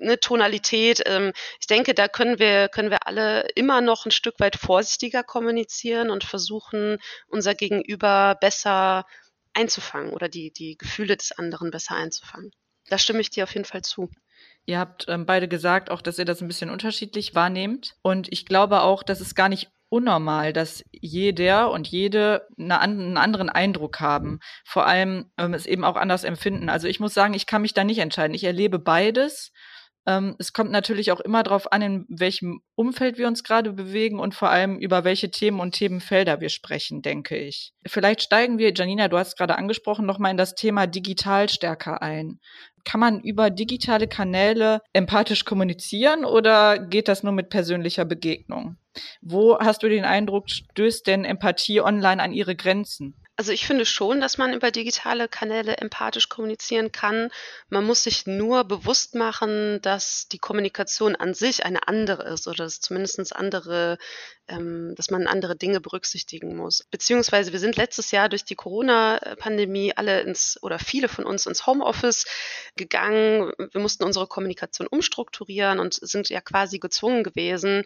eine 0.00 0.18
Tonalität. 0.18 1.02
Ähm, 1.06 1.32
ich 1.60 1.66
denke, 1.66 1.94
da 1.94 2.08
können 2.08 2.38
wir, 2.38 2.68
können 2.68 2.90
wir 2.90 3.06
alle 3.06 3.46
immer 3.54 3.80
noch 3.80 4.06
ein 4.06 4.10
Stück 4.10 4.40
weit 4.40 4.56
vorsichtiger 4.56 5.22
kommunizieren 5.22 6.10
und 6.10 6.24
versuchen, 6.24 6.98
unser 7.28 7.54
Gegenüber 7.54 8.36
besser 8.40 9.04
einzufangen 9.52 10.12
oder 10.12 10.28
die, 10.28 10.52
die 10.52 10.76
Gefühle 10.76 11.16
des 11.16 11.32
anderen 11.32 11.70
besser 11.70 11.94
einzufangen. 11.94 12.50
Da 12.88 12.98
stimme 12.98 13.20
ich 13.20 13.30
dir 13.30 13.44
auf 13.44 13.54
jeden 13.54 13.64
Fall 13.64 13.82
zu. 13.82 14.10
Ihr 14.66 14.78
habt 14.78 15.06
ähm, 15.08 15.26
beide 15.26 15.46
gesagt, 15.46 15.90
auch 15.90 16.02
dass 16.02 16.18
ihr 16.18 16.24
das 16.24 16.40
ein 16.40 16.48
bisschen 16.48 16.70
unterschiedlich 16.70 17.34
wahrnehmt. 17.34 17.96
Und 18.02 18.32
ich 18.32 18.46
glaube 18.46 18.80
auch, 18.80 19.02
dass 19.02 19.20
es 19.20 19.34
gar 19.34 19.48
nicht 19.48 19.70
unnormal, 19.94 20.52
dass 20.52 20.82
jeder 20.90 21.70
und 21.70 21.86
jede 21.86 22.48
eine, 22.58 22.80
einen 22.80 23.16
anderen 23.16 23.48
Eindruck 23.48 24.00
haben. 24.00 24.40
Vor 24.64 24.86
allem 24.88 25.30
ähm, 25.38 25.54
es 25.54 25.66
eben 25.66 25.84
auch 25.84 25.94
anders 25.94 26.24
empfinden. 26.24 26.68
Also 26.68 26.88
ich 26.88 26.98
muss 26.98 27.14
sagen, 27.14 27.32
ich 27.32 27.46
kann 27.46 27.62
mich 27.62 27.74
da 27.74 27.84
nicht 27.84 28.00
entscheiden. 28.00 28.34
Ich 28.34 28.42
erlebe 28.42 28.80
beides. 28.80 29.52
Ähm, 30.04 30.34
es 30.40 30.52
kommt 30.52 30.72
natürlich 30.72 31.12
auch 31.12 31.20
immer 31.20 31.44
darauf 31.44 31.70
an, 31.70 31.80
in 31.80 32.06
welchem 32.08 32.60
Umfeld 32.74 33.18
wir 33.18 33.28
uns 33.28 33.44
gerade 33.44 33.72
bewegen 33.72 34.18
und 34.18 34.34
vor 34.34 34.50
allem 34.50 34.78
über 34.78 35.04
welche 35.04 35.30
Themen 35.30 35.60
und 35.60 35.76
Themenfelder 35.76 36.40
wir 36.40 36.48
sprechen, 36.48 37.00
denke 37.00 37.36
ich. 37.36 37.72
Vielleicht 37.86 38.20
steigen 38.20 38.58
wir, 38.58 38.74
Janina, 38.74 39.06
du 39.06 39.16
hast 39.16 39.38
gerade 39.38 39.56
angesprochen, 39.56 40.06
nochmal 40.06 40.32
in 40.32 40.36
das 40.36 40.56
Thema 40.56 40.88
digital 40.88 41.48
stärker 41.48 42.02
ein. 42.02 42.40
Kann 42.84 42.98
man 42.98 43.20
über 43.20 43.48
digitale 43.48 44.08
Kanäle 44.08 44.80
empathisch 44.92 45.44
kommunizieren 45.44 46.24
oder 46.24 46.80
geht 46.80 47.06
das 47.06 47.22
nur 47.22 47.32
mit 47.32 47.48
persönlicher 47.48 48.04
Begegnung? 48.04 48.76
Wo 49.20 49.58
hast 49.58 49.82
du 49.82 49.88
den 49.88 50.04
Eindruck, 50.04 50.50
stößt 50.50 51.06
denn 51.06 51.24
Empathie 51.24 51.80
online 51.80 52.22
an 52.22 52.32
ihre 52.32 52.56
Grenzen? 52.56 53.14
Also 53.36 53.50
ich 53.50 53.66
finde 53.66 53.84
schon, 53.84 54.20
dass 54.20 54.38
man 54.38 54.52
über 54.52 54.70
digitale 54.70 55.26
Kanäle 55.26 55.78
empathisch 55.78 56.28
kommunizieren 56.28 56.92
kann. 56.92 57.30
Man 57.68 57.84
muss 57.84 58.04
sich 58.04 58.26
nur 58.26 58.62
bewusst 58.62 59.16
machen, 59.16 59.80
dass 59.82 60.28
die 60.28 60.38
Kommunikation 60.38 61.16
an 61.16 61.34
sich 61.34 61.64
eine 61.64 61.88
andere 61.88 62.22
ist 62.32 62.46
oder 62.46 62.62
dass 62.62 62.80
zumindest 62.80 63.34
andere, 63.34 63.98
ähm, 64.46 64.94
dass 64.96 65.10
man 65.10 65.26
andere 65.26 65.56
Dinge 65.56 65.80
berücksichtigen 65.80 66.54
muss. 66.54 66.84
Beziehungsweise 66.92 67.50
wir 67.50 67.58
sind 67.58 67.74
letztes 67.74 68.12
Jahr 68.12 68.28
durch 68.28 68.44
die 68.44 68.54
Corona-Pandemie 68.54 69.92
alle 69.96 70.20
ins 70.20 70.56
oder 70.62 70.78
viele 70.78 71.08
von 71.08 71.24
uns 71.24 71.46
ins 71.46 71.66
Homeoffice 71.66 72.26
gegangen. 72.76 73.52
Wir 73.72 73.80
mussten 73.80 74.04
unsere 74.04 74.28
Kommunikation 74.28 74.86
umstrukturieren 74.86 75.80
und 75.80 75.94
sind 75.94 76.28
ja 76.28 76.40
quasi 76.40 76.78
gezwungen 76.78 77.24
gewesen, 77.24 77.84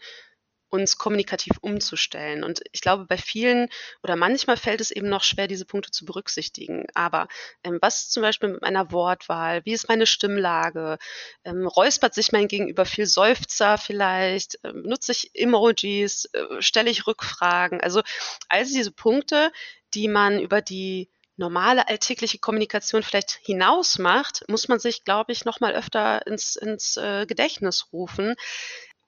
uns 0.71 0.99
kommunikativ 0.99 1.59
umzustellen. 1.61 2.45
Und 2.45 2.61
ich 2.73 2.81
glaube, 2.81 3.07
bei 3.07 3.17
vielen 3.17 3.69
oder 4.03 4.17
manchmal 4.17 4.57
fällt 4.57 4.81
es 4.81 4.91
eben 4.91 5.09
noch 5.09 5.23
schwer, 5.23 5.47
diese 5.47 5.65
Punkte 5.65 5.91
zu 5.91 6.05
berücksichtigen. 6.05 6.87
Aber 6.95 7.29
ähm, 7.65 7.79
was 7.81 8.11
zum 8.11 8.23
Beispiel 8.23 8.51
mit 8.51 8.63
meiner 8.63 8.93
Wortwahl? 8.93 9.65
Wie 9.65 9.73
ist 9.73 9.89
meine 9.89 10.07
Stimmlage? 10.07 10.99
Ähm, 11.45 11.67
räuspert 11.67 12.15
sich 12.15 12.33
mein 12.33 12.49
Gegenüber 12.49 12.85
viel 12.85 13.07
Seufzer 13.07 13.79
vielleicht? 13.79 14.59
Ähm, 14.65 14.83
nutze 14.83 15.13
ich 15.13 15.31
Emojis? 15.35 16.27
Äh, 16.33 16.61
stelle 16.61 16.91
ich 16.91 17.07
Rückfragen? 17.07 17.81
Also 17.81 18.03
all 18.49 18.65
diese 18.65 18.93
Punkte, 18.93 19.53
die 19.95 20.09
man 20.09 20.39
über 20.41 20.61
die 20.61 21.09
normale 21.39 21.89
alltägliche 21.89 22.39
Kommunikation 22.39 23.03
vielleicht 23.03 23.39
hinaus 23.43 23.99
macht, 23.99 24.45
muss 24.49 24.69
man 24.69 24.81
sich, 24.81 25.05
glaube 25.05 25.33
ich, 25.33 25.45
noch 25.45 25.61
mal 25.61 25.75
öfter 25.75 26.27
ins, 26.27 26.57
ins 26.57 26.97
äh, 26.97 27.27
Gedächtnis 27.27 27.87
rufen, 27.93 28.35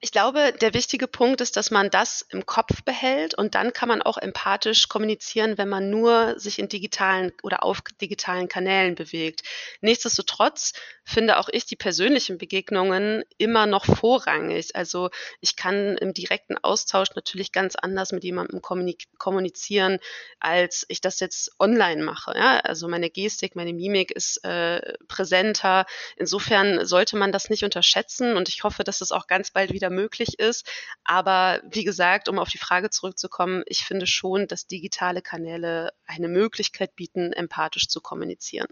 ich 0.03 0.13
glaube, 0.13 0.55
der 0.59 0.73
wichtige 0.73 1.07
Punkt 1.07 1.43
ist, 1.43 1.59
dass 1.59 1.71
man 1.71 1.91
das 1.91 2.25
im 2.31 2.47
Kopf 2.47 2.83
behält 2.85 3.35
und 3.35 3.55
dann 3.55 3.75
kann 3.75 3.89
man 3.89 4.01
auch 4.01 4.17
empathisch 4.17 4.89
kommunizieren, 4.89 5.59
wenn 5.59 5.69
man 5.69 5.91
nur 5.91 6.39
sich 6.39 6.59
in 6.59 6.69
digitalen 6.69 7.33
oder 7.43 7.63
auf 7.63 7.83
digitalen 8.01 8.49
Kanälen 8.49 8.95
bewegt. 8.95 9.43
Nichtsdestotrotz 9.83 10.73
finde 11.05 11.39
auch 11.39 11.51
ich 11.53 11.67
die 11.67 11.77
persönlichen 11.77 12.39
Begegnungen 12.39 13.25
immer 13.37 13.67
noch 13.67 13.85
vorrangig. 13.85 14.75
Also 14.75 15.11
ich 15.41 15.57
kann 15.57 15.99
im 15.99 16.15
direkten 16.15 16.57
Austausch 16.57 17.09
natürlich 17.15 17.53
ganz 17.53 17.77
anders 17.77 18.13
mit 18.13 18.25
jemandem 18.25 18.63
kommunizieren, 18.63 19.99
als 20.39 20.87
ich 20.89 21.03
das 21.03 21.21
jetzt 21.21 21.51
online 21.59 22.03
mache. 22.03 22.33
Ja? 22.37 22.61
Also 22.61 22.89
meine 22.89 23.11
Gestik, 23.11 23.55
meine 23.55 23.75
Mimik 23.75 24.13
ist 24.13 24.43
äh, 24.45 24.95
präsenter. 25.09 25.85
Insofern 26.17 26.87
sollte 26.87 27.17
man 27.17 27.33
das 27.33 27.51
nicht 27.51 27.65
unterschätzen 27.65 28.37
und 28.37 28.49
ich 28.49 28.65
hoffe, 28.65 28.83
dass 28.83 29.03
es 29.03 29.13
auch 29.13 29.27
ganz 29.27 29.51
bald 29.51 29.73
wieder 29.73 29.90
möglich 29.91 30.39
ist. 30.39 30.71
Aber 31.05 31.61
wie 31.65 31.85
gesagt, 31.85 32.29
um 32.29 32.39
auf 32.39 32.49
die 32.49 32.59
Frage 32.59 32.91
zurückzukommen, 32.91 33.63
ich 33.67 33.85
finde 33.85 34.07
schon, 34.07 34.47
dass 34.47 34.67
digitale 34.67 35.23
Kanäle 35.23 35.93
eine 36.07 36.29
Möglichkeit 36.29 36.97
bieten, 36.97 37.33
empathisch 37.33 37.89
zu 37.89 38.01
kommunizieren. 38.01 38.69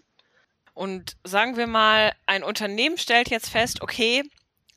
Und 0.74 1.16
sagen 1.24 1.56
wir 1.56 1.66
mal, 1.66 2.12
ein 2.26 2.44
Unternehmen 2.44 2.98
stellt 2.98 3.30
jetzt 3.30 3.48
fest, 3.48 3.82
okay, 3.82 4.22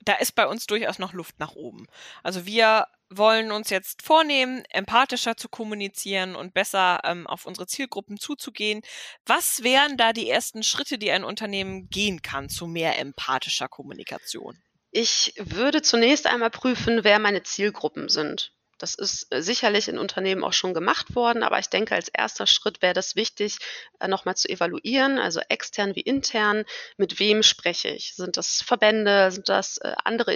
da 0.03 0.13
ist 0.13 0.33
bei 0.33 0.48
uns 0.48 0.65
durchaus 0.65 1.00
noch 1.00 1.13
Luft 1.13 1.39
nach 1.39 1.53
oben. 1.53 1.86
Also 2.24 2.45
wir 2.45 2.88
wollen 3.12 3.51
uns 3.51 3.69
jetzt 3.69 4.01
vornehmen, 4.01 4.63
empathischer 4.69 5.36
zu 5.36 5.50
kommunizieren 5.50 6.36
und 6.36 6.53
besser 6.53 7.01
ähm, 7.03 7.27
auf 7.27 7.45
unsere 7.45 7.67
Zielgruppen 7.67 8.17
zuzugehen. 8.17 8.81
Was 9.25 9.63
wären 9.63 9.98
da 9.98 10.13
die 10.13 10.29
ersten 10.29 10.63
Schritte, 10.63 10.98
die 10.98 11.12
ein 11.12 11.24
Unternehmen 11.24 11.89
gehen 11.89 12.21
kann 12.21 12.50
zu 12.50 12.67
mehr 12.67 12.98
empathischer 12.98 13.67
Kommunikation? 13.67 14.57
Ich 14.91 15.33
würde 15.38 15.81
zunächst 15.81 16.27
einmal 16.27 16.50
prüfen, 16.50 17.03
wer 17.03 17.19
meine 17.19 17.43
Zielgruppen 17.43 18.10
sind. 18.10 18.51
Das 18.81 18.95
ist 18.95 19.27
äh, 19.29 19.43
sicherlich 19.43 19.88
in 19.88 20.00
Unternehmen 20.00 20.43
auch 20.43 20.53
schon 20.53 20.74
gemacht 20.74 21.15
worden, 21.15 21.43
aber 21.43 21.60
ich 21.60 21.69
denke, 21.69 21.93
als 21.93 22.10
erster 22.10 22.48
Schritt 22.48 22.81
wäre 22.81 22.95
das 22.95 23.15
wichtig, 23.15 23.60
äh, 24.00 24.07
nochmal 24.07 24.36
zu 24.36 24.50
evaluieren, 24.50 25.19
also 25.19 25.39
extern 25.50 25.95
wie 25.95 26.01
intern, 26.01 26.65
mit 26.98 27.19
wem 27.19 27.43
spreche 27.43 27.89
ich? 27.89 28.15
Sind 28.15 28.38
das 28.38 28.62
Verbände, 28.63 29.31
sind 29.31 29.50
das 29.50 29.77
äh, 29.77 29.93
andere 30.03 30.36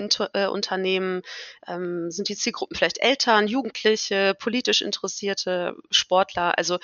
Unternehmen, 0.52 1.24
ähm, 1.68 2.12
sind 2.12 2.30
die 2.30 2.36
Zielgruppen 2.36 2.78
vielleicht 2.78 3.00
Eltern, 3.00 3.48
Jugendliche, 3.48 4.36
politisch 4.40 4.84
Interessierte, 4.84 5.76
Sportler? 5.90 6.56
Also 6.58 6.78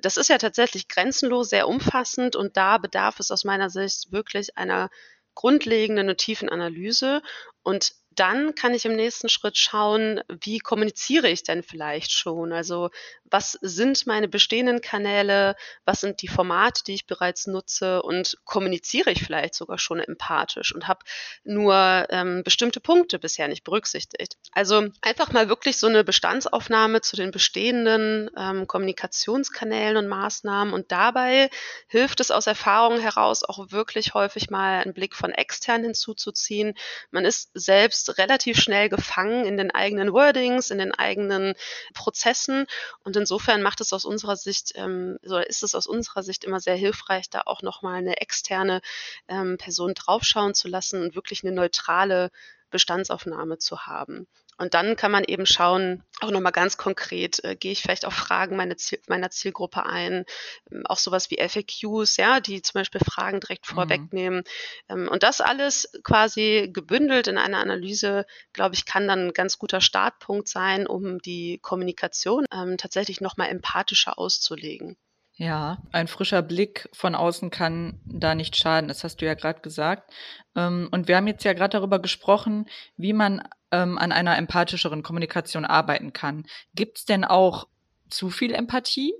das 0.00 0.16
ist 0.16 0.30
ja 0.30 0.38
tatsächlich 0.38 0.88
grenzenlos, 0.88 1.50
sehr 1.50 1.68
umfassend 1.68 2.36
und 2.36 2.56
da 2.56 2.78
bedarf 2.78 3.20
es 3.20 3.30
aus 3.30 3.44
meiner 3.44 3.68
Sicht 3.68 4.12
wirklich 4.12 4.56
einer 4.56 4.88
grundlegenden 5.34 6.08
und 6.08 6.18
tiefen 6.18 6.48
Analyse 6.48 7.22
und 7.62 7.92
dann 8.14 8.54
kann 8.54 8.74
ich 8.74 8.84
im 8.84 8.96
nächsten 8.96 9.28
Schritt 9.28 9.56
schauen, 9.56 10.20
wie 10.28 10.58
kommuniziere 10.58 11.28
ich 11.28 11.42
denn 11.44 11.62
vielleicht 11.62 12.12
schon? 12.12 12.52
Also 12.52 12.90
was 13.32 13.58
sind 13.62 14.06
meine 14.06 14.28
bestehenden 14.28 14.82
Kanäle? 14.82 15.56
Was 15.86 16.00
sind 16.00 16.20
die 16.20 16.28
Formate, 16.28 16.84
die 16.84 16.92
ich 16.94 17.06
bereits 17.06 17.46
nutze? 17.46 18.02
Und 18.02 18.36
kommuniziere 18.44 19.10
ich 19.10 19.24
vielleicht 19.24 19.54
sogar 19.54 19.78
schon 19.78 20.00
empathisch 20.00 20.74
und 20.74 20.86
habe 20.86 21.00
nur 21.42 22.06
ähm, 22.10 22.42
bestimmte 22.44 22.80
Punkte 22.80 23.18
bisher 23.18 23.48
nicht 23.48 23.64
berücksichtigt? 23.64 24.36
Also 24.52 24.88
einfach 25.00 25.32
mal 25.32 25.48
wirklich 25.48 25.78
so 25.78 25.86
eine 25.86 26.04
Bestandsaufnahme 26.04 27.00
zu 27.00 27.16
den 27.16 27.30
bestehenden 27.30 28.30
ähm, 28.36 28.66
Kommunikationskanälen 28.66 29.96
und 29.96 30.08
Maßnahmen. 30.08 30.74
Und 30.74 30.92
dabei 30.92 31.48
hilft 31.86 32.20
es 32.20 32.30
aus 32.30 32.46
Erfahrung 32.46 33.00
heraus 33.00 33.44
auch 33.44 33.70
wirklich 33.70 34.12
häufig 34.12 34.50
mal 34.50 34.82
einen 34.82 34.92
Blick 34.92 35.16
von 35.16 35.30
extern 35.32 35.82
hinzuzuziehen. 35.82 36.74
Man 37.10 37.24
ist 37.24 37.50
selbst 37.54 38.18
relativ 38.18 38.58
schnell 38.58 38.90
gefangen 38.90 39.46
in 39.46 39.56
den 39.56 39.70
eigenen 39.70 40.12
Wordings, 40.12 40.70
in 40.70 40.76
den 40.76 40.92
eigenen 40.92 41.54
Prozessen. 41.94 42.66
Und 43.04 43.21
insofern 43.22 43.62
macht 43.62 43.80
es 43.80 43.92
aus 43.92 44.04
unserer 44.04 44.36
Sicht, 44.36 44.72
ähm, 44.74 45.18
oder 45.24 45.48
ist 45.48 45.62
es 45.62 45.74
aus 45.74 45.86
unserer 45.86 46.22
Sicht 46.22 46.44
immer 46.44 46.60
sehr 46.60 46.74
hilfreich, 46.76 47.30
da 47.30 47.42
auch 47.46 47.62
nochmal 47.62 47.94
eine 47.96 48.20
externe 48.20 48.80
ähm, 49.28 49.58
Person 49.58 49.94
draufschauen 49.94 50.54
zu 50.54 50.68
lassen 50.68 51.02
und 51.02 51.14
wirklich 51.14 51.44
eine 51.44 51.52
neutrale 51.52 52.30
Bestandsaufnahme 52.70 53.58
zu 53.58 53.86
haben. 53.86 54.26
Und 54.62 54.74
dann 54.74 54.94
kann 54.94 55.10
man 55.10 55.24
eben 55.24 55.44
schauen, 55.44 56.04
auch 56.20 56.30
nochmal 56.30 56.52
ganz 56.52 56.76
konkret, 56.76 57.42
äh, 57.42 57.56
gehe 57.56 57.72
ich 57.72 57.82
vielleicht 57.82 58.04
auf 58.04 58.14
Fragen 58.14 58.54
meine 58.54 58.76
Ziel, 58.76 59.00
meiner 59.08 59.28
Zielgruppe 59.30 59.84
ein, 59.84 60.24
ähm, 60.70 60.86
auch 60.86 60.98
sowas 60.98 61.32
wie 61.32 61.38
FAQs, 61.40 62.16
ja, 62.16 62.38
die 62.38 62.62
zum 62.62 62.78
Beispiel 62.78 63.00
Fragen 63.00 63.40
direkt 63.40 63.68
mhm. 63.68 63.74
vorwegnehmen. 63.74 64.44
Ähm, 64.88 65.08
und 65.08 65.24
das 65.24 65.40
alles 65.40 65.90
quasi 66.04 66.70
gebündelt 66.72 67.26
in 67.26 67.38
einer 67.38 67.58
Analyse, 67.58 68.24
glaube 68.52 68.76
ich, 68.76 68.86
kann 68.86 69.08
dann 69.08 69.26
ein 69.26 69.32
ganz 69.32 69.58
guter 69.58 69.80
Startpunkt 69.80 70.46
sein, 70.46 70.86
um 70.86 71.18
die 71.18 71.58
Kommunikation 71.60 72.44
ähm, 72.54 72.76
tatsächlich 72.78 73.20
nochmal 73.20 73.48
empathischer 73.48 74.16
auszulegen. 74.16 74.96
Ja, 75.34 75.78
ein 75.90 76.06
frischer 76.06 76.42
Blick 76.42 76.88
von 76.92 77.16
außen 77.16 77.50
kann 77.50 78.00
da 78.04 78.36
nicht 78.36 78.54
schaden. 78.54 78.86
Das 78.86 79.02
hast 79.02 79.16
du 79.16 79.26
ja 79.26 79.34
gerade 79.34 79.60
gesagt. 79.60 80.12
Ähm, 80.54 80.88
und 80.92 81.08
wir 81.08 81.16
haben 81.16 81.26
jetzt 81.26 81.42
ja 81.42 81.52
gerade 81.52 81.78
darüber 81.78 81.98
gesprochen, 81.98 82.66
wie 82.96 83.12
man 83.12 83.42
ähm, 83.72 83.98
an 83.98 84.12
einer 84.12 84.36
empathischeren 84.36 85.02
Kommunikation 85.02 85.64
arbeiten 85.64 86.12
kann. 86.12 86.46
Gibt 86.74 86.98
es 86.98 87.04
denn 87.04 87.24
auch 87.24 87.66
zu 88.08 88.30
viel 88.30 88.54
Empathie? 88.54 89.14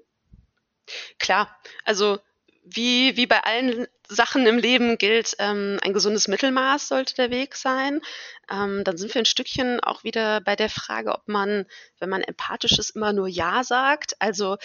Klar, 1.19 1.57
also 1.85 2.19
wie, 2.65 3.17
wie 3.17 3.27
bei 3.27 3.43
allen 3.43 3.87
Sachen 4.07 4.47
im 4.47 4.59
Leben 4.59 4.99
gilt, 4.99 5.35
ähm, 5.39 5.79
ein 5.83 5.93
gesundes 5.93 6.29
Mittelmaß 6.29 6.89
sollte 6.89 7.15
der 7.15 7.31
Weg 7.31 7.57
sein. 7.57 8.01
Ähm, 8.51 8.85
dann 8.85 8.97
sind 8.97 9.15
wir 9.15 9.23
ein 9.23 9.27
Stückchen 9.27 9.81
auch 9.81 10.05
wieder 10.05 10.41
bei 10.41 10.55
der 10.55 10.69
Frage, 10.69 11.13
ob 11.13 11.27
man, 11.29 11.67
wenn 11.99 12.11
man 12.11 12.23
empathisch 12.23 12.79
ist, 12.79 12.91
immer 12.91 13.13
nur 13.13 13.27
Ja 13.27 13.65
sagt. 13.65 14.15
Also 14.21 14.59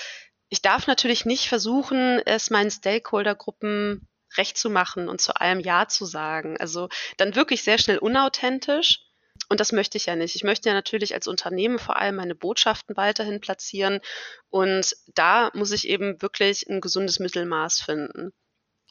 ich 0.49 0.61
darf 0.61 0.87
natürlich 0.87 1.25
nicht 1.25 1.47
versuchen, 1.47 2.21
es 2.25 2.49
meinen 2.49 2.71
Stakeholdergruppen 2.71 4.07
recht 4.35 4.57
zu 4.57 4.69
machen 4.69 5.09
und 5.09 5.21
zu 5.21 5.33
allem 5.35 5.59
Ja 5.59 5.87
zu 5.87 6.05
sagen. 6.05 6.57
Also 6.59 6.89
dann 7.17 7.35
wirklich 7.35 7.63
sehr 7.63 7.77
schnell 7.77 7.97
unauthentisch. 7.97 9.06
Und 9.49 9.59
das 9.59 9.71
möchte 9.71 9.97
ich 9.97 10.07
ja 10.07 10.15
nicht. 10.15 10.35
Ich 10.35 10.43
möchte 10.43 10.69
ja 10.69 10.75
natürlich 10.75 11.13
als 11.13 11.27
Unternehmen 11.27 11.79
vor 11.79 11.97
allem 11.97 12.15
meine 12.15 12.35
Botschaften 12.35 12.97
weiterhin 12.97 13.39
platzieren. 13.39 14.01
Und 14.49 14.95
da 15.15 15.51
muss 15.53 15.71
ich 15.71 15.87
eben 15.87 16.21
wirklich 16.21 16.67
ein 16.69 16.81
gesundes 16.81 17.19
Mittelmaß 17.19 17.81
finden. 17.81 18.33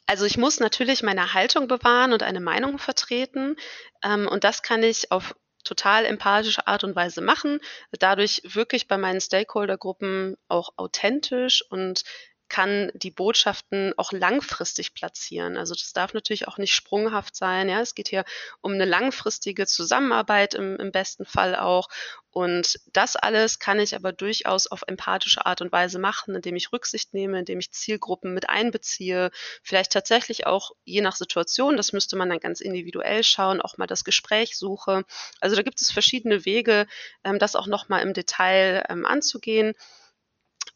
Also 0.07 0.25
ich 0.25 0.39
muss 0.39 0.61
natürlich 0.61 1.03
meine 1.03 1.35
Haltung 1.35 1.69
bewahren 1.69 2.13
und 2.13 2.23
eine 2.23 2.41
Meinung 2.41 2.79
vertreten. 2.79 3.57
Ähm, 4.03 4.29
und 4.29 4.45
das 4.45 4.63
kann 4.63 4.83
ich 4.83 5.11
auf 5.11 5.35
total 5.65 6.05
empathische 6.05 6.67
Art 6.67 6.85
und 6.85 6.95
Weise 6.95 7.21
machen, 7.21 7.59
dadurch 7.91 8.41
wirklich 8.45 8.87
bei 8.87 8.97
meinen 8.97 9.21
Stakeholdergruppen 9.21 10.37
auch 10.49 10.71
authentisch 10.77 11.65
und 11.71 12.05
kann 12.49 12.91
die 12.95 13.11
Botschaften 13.11 13.93
auch 13.97 14.13
langfristig 14.13 14.95
platzieren. 14.95 15.57
Also 15.57 15.75
das 15.75 15.93
darf 15.93 16.15
natürlich 16.15 16.49
auch 16.49 16.59
nicht 16.59 16.75
sprunghaft 16.75 17.37
sein. 17.37 17.69
Ja, 17.69 17.81
es 17.81 17.95
geht 17.95 18.09
hier 18.09 18.25
um 18.61 18.73
eine 18.73 18.85
langfristige 18.85 19.67
Zusammenarbeit 19.67 20.55
im, 20.55 20.77
im 20.77 20.93
besten 20.93 21.25
Fall 21.25 21.57
auch. 21.57 21.89
Und 22.37 22.79
das 22.93 23.17
alles 23.17 23.59
kann 23.59 23.81
ich 23.81 23.95
aber 23.95 24.13
durchaus 24.13 24.67
auf 24.67 24.83
empathische 24.87 25.47
Art 25.47 25.63
und 25.63 25.73
Weise 25.73 25.99
machen, 25.99 26.35
indem 26.35 26.55
ich 26.55 26.71
Rücksicht 26.71 27.15
nehme, 27.15 27.39
indem 27.39 27.61
ich 27.61 27.73
Zielgruppen 27.73 28.35
mit 28.35 28.51
einbeziehe, 28.51 29.31
vielleicht 29.63 29.93
tatsächlich 29.93 30.47
auch 30.47 30.73
je 30.85 31.01
nach 31.01 31.17
Situation, 31.17 31.79
das 31.79 31.95
müsste 31.95 32.15
man 32.15 32.29
dann 32.29 32.39
ganz 32.39 32.61
individuell 32.61 33.25
schauen, 33.25 33.63
auch 33.63 33.79
mal 33.79 33.87
das 33.87 34.05
Gespräch 34.05 34.59
suche. 34.59 35.05
Also 35.41 35.57
da 35.57 35.63
gibt 35.63 35.81
es 35.81 35.91
verschiedene 35.91 36.45
Wege, 36.45 36.87
ähm, 37.25 37.39
das 37.39 37.57
auch 37.57 37.67
nochmal 37.67 38.03
im 38.03 38.13
Detail 38.13 38.85
ähm, 38.91 39.07
anzugehen. 39.07 39.73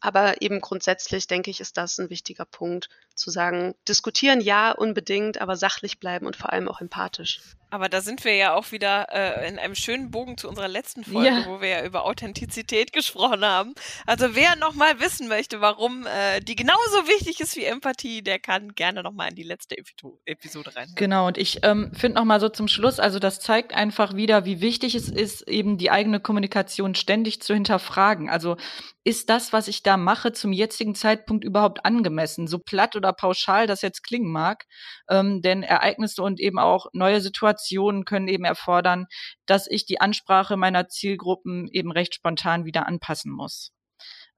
Aber 0.01 0.41
eben 0.41 0.61
grundsätzlich 0.61 1.27
denke 1.27 1.51
ich, 1.51 1.61
ist 1.61 1.77
das 1.77 1.99
ein 1.99 2.09
wichtiger 2.09 2.45
Punkt, 2.45 2.89
zu 3.21 3.29
sagen, 3.29 3.75
diskutieren 3.87 4.41
ja 4.41 4.71
unbedingt, 4.71 5.39
aber 5.39 5.55
sachlich 5.55 5.99
bleiben 5.99 6.25
und 6.25 6.35
vor 6.35 6.51
allem 6.51 6.67
auch 6.67 6.81
empathisch. 6.81 7.39
Aber 7.73 7.87
da 7.87 8.01
sind 8.01 8.25
wir 8.25 8.35
ja 8.35 8.53
auch 8.53 8.73
wieder 8.73 9.07
äh, 9.11 9.47
in 9.47 9.57
einem 9.57 9.75
schönen 9.75 10.11
Bogen 10.11 10.37
zu 10.37 10.49
unserer 10.49 10.67
letzten 10.67 11.05
Folge, 11.05 11.29
ja. 11.29 11.45
wo 11.45 11.61
wir 11.61 11.69
ja 11.69 11.85
über 11.85 12.03
Authentizität 12.03 12.91
gesprochen 12.93 13.45
haben. 13.45 13.73
Also 14.05 14.35
wer 14.35 14.57
nochmal 14.57 14.99
wissen 14.99 15.29
möchte, 15.29 15.61
warum 15.61 16.05
äh, 16.05 16.41
die 16.41 16.57
genauso 16.57 17.07
wichtig 17.07 17.39
ist 17.39 17.55
wie 17.55 17.63
Empathie, 17.63 18.23
der 18.23 18.39
kann 18.39 18.75
gerne 18.75 19.03
nochmal 19.03 19.29
in 19.29 19.35
die 19.35 19.43
letzte 19.43 19.77
Episode 20.25 20.75
rein. 20.75 20.89
Genau, 20.95 21.27
und 21.27 21.37
ich 21.37 21.59
ähm, 21.63 21.93
finde 21.95 22.19
nochmal 22.19 22.41
so 22.41 22.49
zum 22.49 22.67
Schluss, 22.67 22.99
also 22.99 23.19
das 23.19 23.39
zeigt 23.39 23.73
einfach 23.73 24.17
wieder, 24.17 24.43
wie 24.43 24.59
wichtig 24.59 24.93
es 24.93 25.07
ist, 25.07 25.47
eben 25.47 25.77
die 25.77 25.91
eigene 25.91 26.19
Kommunikation 26.19 26.93
ständig 26.93 27.41
zu 27.41 27.53
hinterfragen. 27.53 28.29
Also 28.29 28.57
ist 29.03 29.29
das, 29.29 29.53
was 29.53 29.67
ich 29.67 29.81
da 29.81 29.97
mache, 29.97 30.33
zum 30.33 30.51
jetzigen 30.51 30.93
Zeitpunkt 30.93 31.43
überhaupt 31.43 31.85
angemessen? 31.85 32.47
So 32.47 32.59
platt 32.59 32.95
oder 32.95 33.10
pauschal 33.13 33.67
das 33.67 33.81
jetzt 33.81 34.03
klingen 34.03 34.31
mag. 34.31 34.65
Ähm, 35.09 35.41
denn 35.41 35.63
Ereignisse 35.63 36.21
und 36.21 36.39
eben 36.39 36.59
auch 36.59 36.87
neue 36.93 37.21
Situationen 37.21 37.51
Situationen 37.51 38.05
können 38.05 38.27
eben 38.27 38.43
erfordern, 38.43 39.07
dass 39.45 39.67
ich 39.67 39.85
die 39.85 40.01
Ansprache 40.01 40.57
meiner 40.57 40.87
Zielgruppen 40.87 41.67
eben 41.71 41.91
recht 41.91 42.15
spontan 42.15 42.65
wieder 42.65 42.87
anpassen 42.87 43.31
muss. 43.31 43.71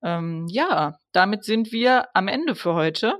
Ähm, 0.03 0.47
ja, 0.47 0.97
damit 1.11 1.43
sind 1.43 1.71
wir 1.71 2.07
am 2.13 2.27
Ende 2.27 2.55
für 2.55 2.73
heute. 2.73 3.15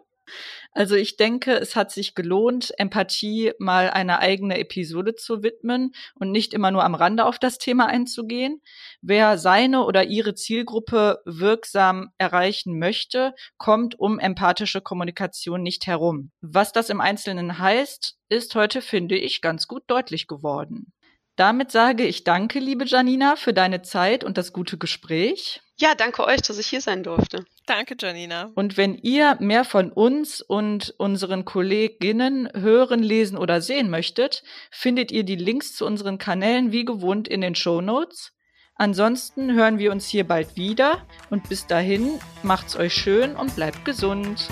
Also 0.72 0.96
ich 0.96 1.18
denke, 1.18 1.54
es 1.54 1.76
hat 1.76 1.92
sich 1.92 2.16
gelohnt, 2.16 2.74
Empathie 2.78 3.52
mal 3.60 3.90
eine 3.90 4.20
eigene 4.20 4.58
Episode 4.58 5.16
zu 5.16 5.44
widmen 5.44 5.94
und 6.16 6.32
nicht 6.32 6.54
immer 6.54 6.72
nur 6.72 6.84
am 6.84 6.96
Rande 6.96 7.26
auf 7.26 7.38
das 7.38 7.58
Thema 7.60 7.88
einzugehen. 7.88 8.62
Wer 9.02 9.38
seine 9.38 9.86
oder 9.86 10.06
ihre 10.06 10.34
Zielgruppe 10.34 11.22
wirksam 11.26 12.10
erreichen 12.18 12.80
möchte, 12.80 13.34
kommt 13.58 14.00
um 14.00 14.20
empathische 14.20 14.82
Kommunikation 14.82 15.62
nicht 15.62 15.86
herum. 15.86 16.32
Was 16.42 16.72
das 16.72 16.90
im 16.90 17.02
Einzelnen 17.02 17.60
heißt, 17.60 18.18
ist 18.30 18.56
heute, 18.56 18.82
finde 18.82 19.16
ich, 19.16 19.42
ganz 19.42 19.68
gut 19.68 19.84
deutlich 19.88 20.28
geworden. 20.28 20.92
Damit 21.36 21.72
sage 21.72 22.06
ich 22.06 22.24
danke, 22.24 22.60
liebe 22.60 22.86
Janina, 22.86 23.36
für 23.36 23.54
deine 23.54 23.82
Zeit 23.82 24.24
und 24.24 24.38
das 24.38 24.54
gute 24.54 24.78
Gespräch. 24.78 25.62
Ja, 25.80 25.96
danke 25.96 26.24
euch, 26.26 26.42
dass 26.42 26.60
ich 26.60 26.68
hier 26.68 26.82
sein 26.82 27.02
durfte. 27.02 27.46
Danke, 27.66 27.96
Janina. 28.00 28.52
Und 28.54 28.78
wenn 28.78 28.96
ihr 28.96 29.38
mehr 29.40 29.66
von 29.66 29.92
uns 29.92 30.42
und 30.42 30.94
unseren 30.98 31.46
Kolleginnen 31.46 32.50
hören, 32.54 33.02
lesen 33.02 33.38
oder 33.38 33.62
sehen 33.62 33.90
möchtet, 33.90 34.44
findet 34.70 35.12
ihr 35.12 35.24
die 35.24 35.36
Links 35.36 35.76
zu 35.76 35.86
unseren 35.86 36.20
Kanälen 36.20 36.72
wie 36.72 36.86
gewohnt 36.86 37.28
in 37.28 37.42
den 37.42 37.56
Show 37.56 37.82
Notes. 37.82 38.34
Ansonsten 38.76 39.54
hören 39.54 39.80
wir 39.80 39.92
uns 39.92 40.08
hier 40.08 40.28
bald 40.28 40.56
wieder 40.56 41.08
und 41.30 41.48
bis 41.50 41.66
dahin 41.66 42.20
macht's 42.44 42.76
euch 42.76 42.94
schön 42.94 43.36
und 43.36 43.56
bleibt 43.56 43.86
gesund. 43.86 44.50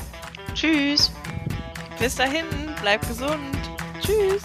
Tschüss. 0.54 1.12
Bis 2.00 2.16
dahin, 2.16 2.46
bleibt 2.82 3.08
gesund. 3.08 3.40
Tschüss. 4.00 4.44